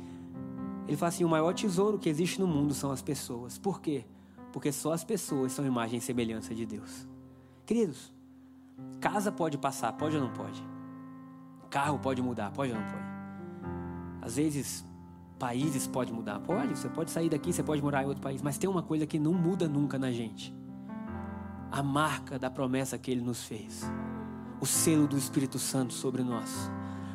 [0.88, 3.58] Ele fala assim, o maior tesouro que existe no mundo são as pessoas.
[3.58, 4.06] Por quê?
[4.52, 7.08] Porque só as pessoas são imagem e semelhança de Deus.
[7.66, 8.14] Queridos,
[9.00, 10.64] Casa pode passar, pode ou não pode?
[11.70, 13.04] Carro pode mudar, pode ou não pode?
[14.22, 14.86] Às vezes,
[15.38, 16.78] países pode mudar, pode.
[16.78, 19.20] Você pode sair daqui, você pode morar em outro país, mas tem uma coisa que
[19.20, 20.56] não muda nunca na gente:
[21.72, 23.84] a marca da promessa que Ele nos fez,
[24.62, 26.72] o selo do Espírito Santo sobre nós.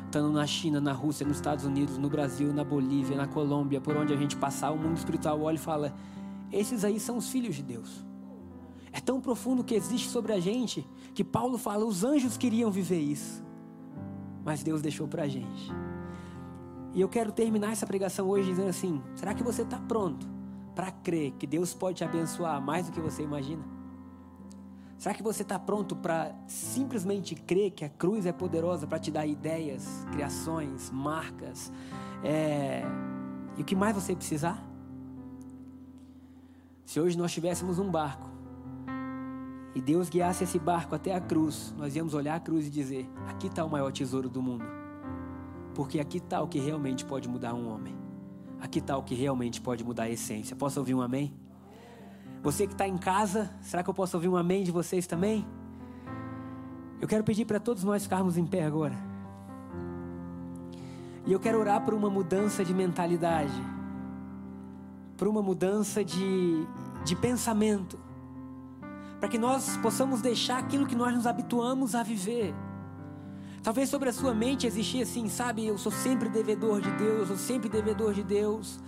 [0.09, 3.95] Estando na China, na Rússia, nos Estados Unidos, no Brasil, na Bolívia, na Colômbia, por
[3.95, 5.93] onde a gente passar, o mundo espiritual olha e fala:
[6.51, 8.03] esses aí são os filhos de Deus.
[8.91, 10.83] É tão profundo que existe sobre a gente
[11.13, 13.45] que Paulo fala: os anjos queriam viver isso,
[14.43, 15.71] mas Deus deixou para a gente.
[16.95, 20.27] E eu quero terminar essa pregação hoje dizendo assim: será que você está pronto
[20.73, 23.78] para crer que Deus pode te abençoar mais do que você imagina?
[24.99, 29.09] Será que você está pronto para simplesmente crer que a cruz é poderosa para te
[29.09, 31.71] dar ideias, criações, marcas
[32.21, 32.83] é...
[33.57, 34.61] e o que mais você precisar?
[36.83, 38.29] Se hoje nós tivéssemos um barco
[39.73, 43.09] e Deus guiasse esse barco até a cruz, nós íamos olhar a cruz e dizer:
[43.29, 44.65] aqui está o maior tesouro do mundo.
[45.75, 47.95] Porque aqui está o que realmente pode mudar um homem.
[48.59, 50.57] Aqui está o que realmente pode mudar a essência.
[50.57, 51.33] Posso ouvir um amém?
[52.41, 55.45] Você que está em casa, será que eu posso ouvir um amém de vocês também?
[57.01, 58.95] Eu quero pedir para todos nós ficarmos em pé agora.
[61.25, 63.61] E eu quero orar por uma mudança de mentalidade,
[65.17, 66.65] por uma mudança de,
[67.03, 67.99] de pensamento
[69.19, 72.53] para que nós possamos deixar aquilo que nós nos habituamos a viver.
[73.61, 75.67] Talvez sobre a sua mente existia assim, sabe?
[75.67, 78.79] Eu sou sempre devedor de Deus, eu sou sempre devedor de Deus.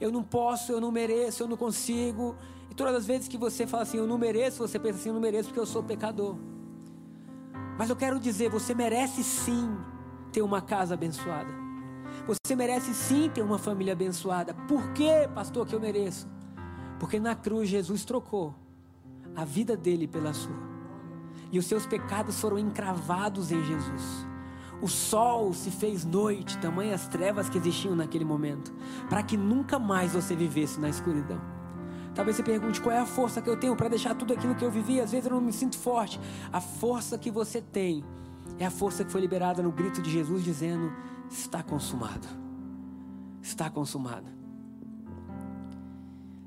[0.00, 2.34] Eu não posso, eu não mereço, eu não consigo.
[2.78, 5.20] Todas as vezes que você fala assim, eu não mereço, você pensa assim, eu não
[5.20, 6.36] mereço porque eu sou pecador.
[7.76, 9.76] Mas eu quero dizer, você merece sim
[10.30, 11.52] ter uma casa abençoada.
[12.24, 14.54] Você merece sim ter uma família abençoada.
[14.54, 16.28] Por que, pastor, que eu mereço?
[17.00, 18.54] Porque na cruz Jesus trocou
[19.34, 20.56] a vida dele pela sua.
[21.50, 24.24] E os seus pecados foram encravados em Jesus.
[24.80, 28.72] O sol se fez noite, tamanhas trevas que existiam naquele momento,
[29.08, 31.57] para que nunca mais você vivesse na escuridão.
[32.18, 34.64] Talvez você pergunte qual é a força que eu tenho para deixar tudo aquilo que
[34.64, 35.00] eu vivi.
[35.00, 36.18] Às vezes eu não me sinto forte.
[36.52, 38.02] A força que você tem
[38.58, 40.92] é a força que foi liberada no grito de Jesus dizendo:
[41.30, 42.26] Está consumado.
[43.40, 44.26] está consumado.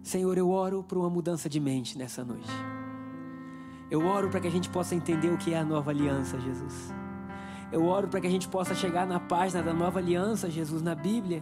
[0.03, 2.51] Senhor, eu oro por uma mudança de mente nessa noite.
[3.89, 6.93] Eu oro para que a gente possa entender o que é a nova aliança, Jesus.
[7.71, 10.95] Eu oro para que a gente possa chegar na página da nova aliança, Jesus, na
[10.95, 11.41] Bíblia,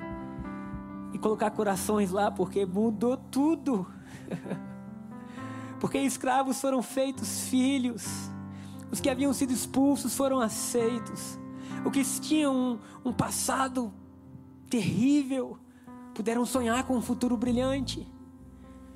[1.11, 3.88] e colocar corações lá, porque mudou tudo.
[5.80, 8.05] porque escravos foram feitos filhos,
[8.91, 11.39] os que haviam sido expulsos foram aceitos,
[11.86, 13.93] os que tinham um, um passado
[14.70, 15.57] terrível
[16.14, 18.07] puderam sonhar com um futuro brilhante.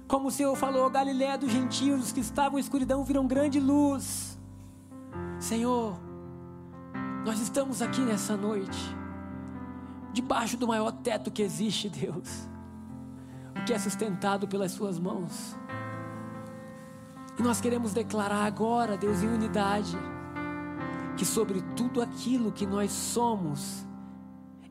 [0.08, 4.38] Como o Senhor falou, Galiléia dos gentios, os que estavam em escuridão viram grande luz.
[5.40, 5.98] Senhor,
[7.26, 8.78] nós estamos aqui nessa noite,
[10.12, 12.48] debaixo do maior teto que existe, Deus,
[13.66, 15.56] que é sustentado pelas Suas mãos.
[17.38, 19.98] E nós queremos declarar agora, Deus, em unidade,
[21.18, 23.86] que sobre tudo aquilo que nós somos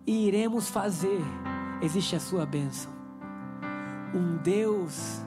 [0.06, 1.20] e iremos fazer,
[1.80, 2.90] existe a Sua bênção.
[4.14, 5.22] Um Deus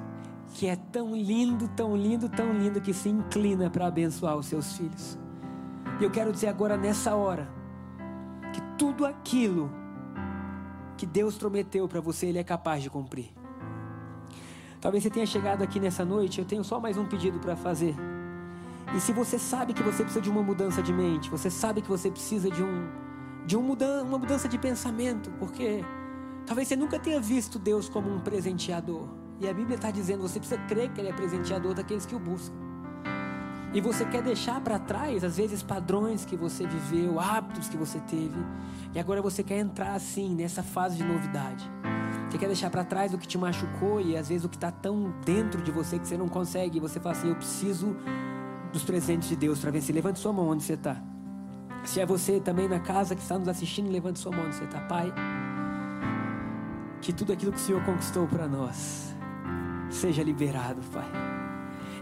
[0.54, 4.78] que é tão lindo, tão lindo, tão lindo que se inclina para abençoar os seus
[4.78, 5.18] filhos.
[6.00, 7.50] E eu quero dizer agora nessa hora
[8.54, 9.70] que tudo aquilo
[10.98, 13.35] que Deus prometeu para você, Ele é capaz de cumprir.
[14.86, 17.96] Talvez você tenha chegado aqui nessa noite, eu tenho só mais um pedido para fazer.
[18.96, 21.90] E se você sabe que você precisa de uma mudança de mente, você sabe que
[21.90, 22.88] você precisa de um
[23.48, 25.84] de um mudan uma mudança de pensamento, porque
[26.46, 29.08] talvez você nunca tenha visto Deus como um presenteador.
[29.40, 32.20] E a Bíblia está dizendo: você precisa crer que Ele é presenteador daqueles que o
[32.20, 32.54] buscam.
[33.74, 38.00] E você quer deixar para trás, às vezes, padrões que você viveu, hábitos que você
[38.02, 38.38] teve.
[38.94, 41.68] E agora você quer entrar assim, nessa fase de novidade.
[42.30, 44.72] Você quer deixar para trás o que te machucou e às vezes o que está
[44.72, 46.80] tão dentro de você que você não consegue.
[46.80, 47.96] Você fala assim: Eu preciso
[48.74, 49.94] dos presentes de Deus para vencer.
[49.96, 51.02] Levante sua mão onde você está.
[51.86, 54.64] Se é você também na casa que está nos assistindo, levante sua mão onde você
[54.64, 55.14] está, Pai.
[57.02, 59.14] Que tudo aquilo que o Senhor conquistou para nós
[59.92, 61.06] seja liberado, Pai.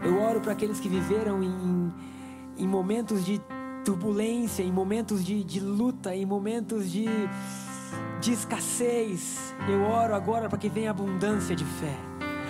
[0.03, 1.93] Eu oro para aqueles que viveram em,
[2.57, 3.41] em momentos de
[3.84, 7.05] turbulência, em momentos de, de luta, em momentos de,
[8.24, 9.53] de escassez.
[9.67, 11.93] Eu oro agora para que venha abundância de fé,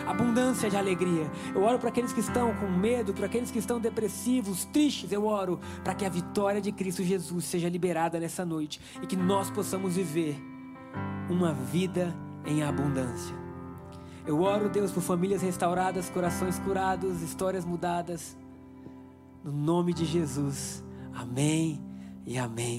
[0.05, 1.29] abundância de alegria.
[1.53, 5.11] Eu oro para aqueles que estão com medo, para aqueles que estão depressivos, tristes.
[5.11, 9.15] Eu oro para que a vitória de Cristo Jesus seja liberada nessa noite e que
[9.15, 10.39] nós possamos viver
[11.27, 12.15] uma vida
[12.45, 13.35] em abundância.
[14.27, 18.37] Eu oro, Deus, por famílias restauradas, corações curados, histórias mudadas.
[19.43, 20.83] No nome de Jesus.
[21.13, 21.81] Amém
[22.25, 22.71] e amém.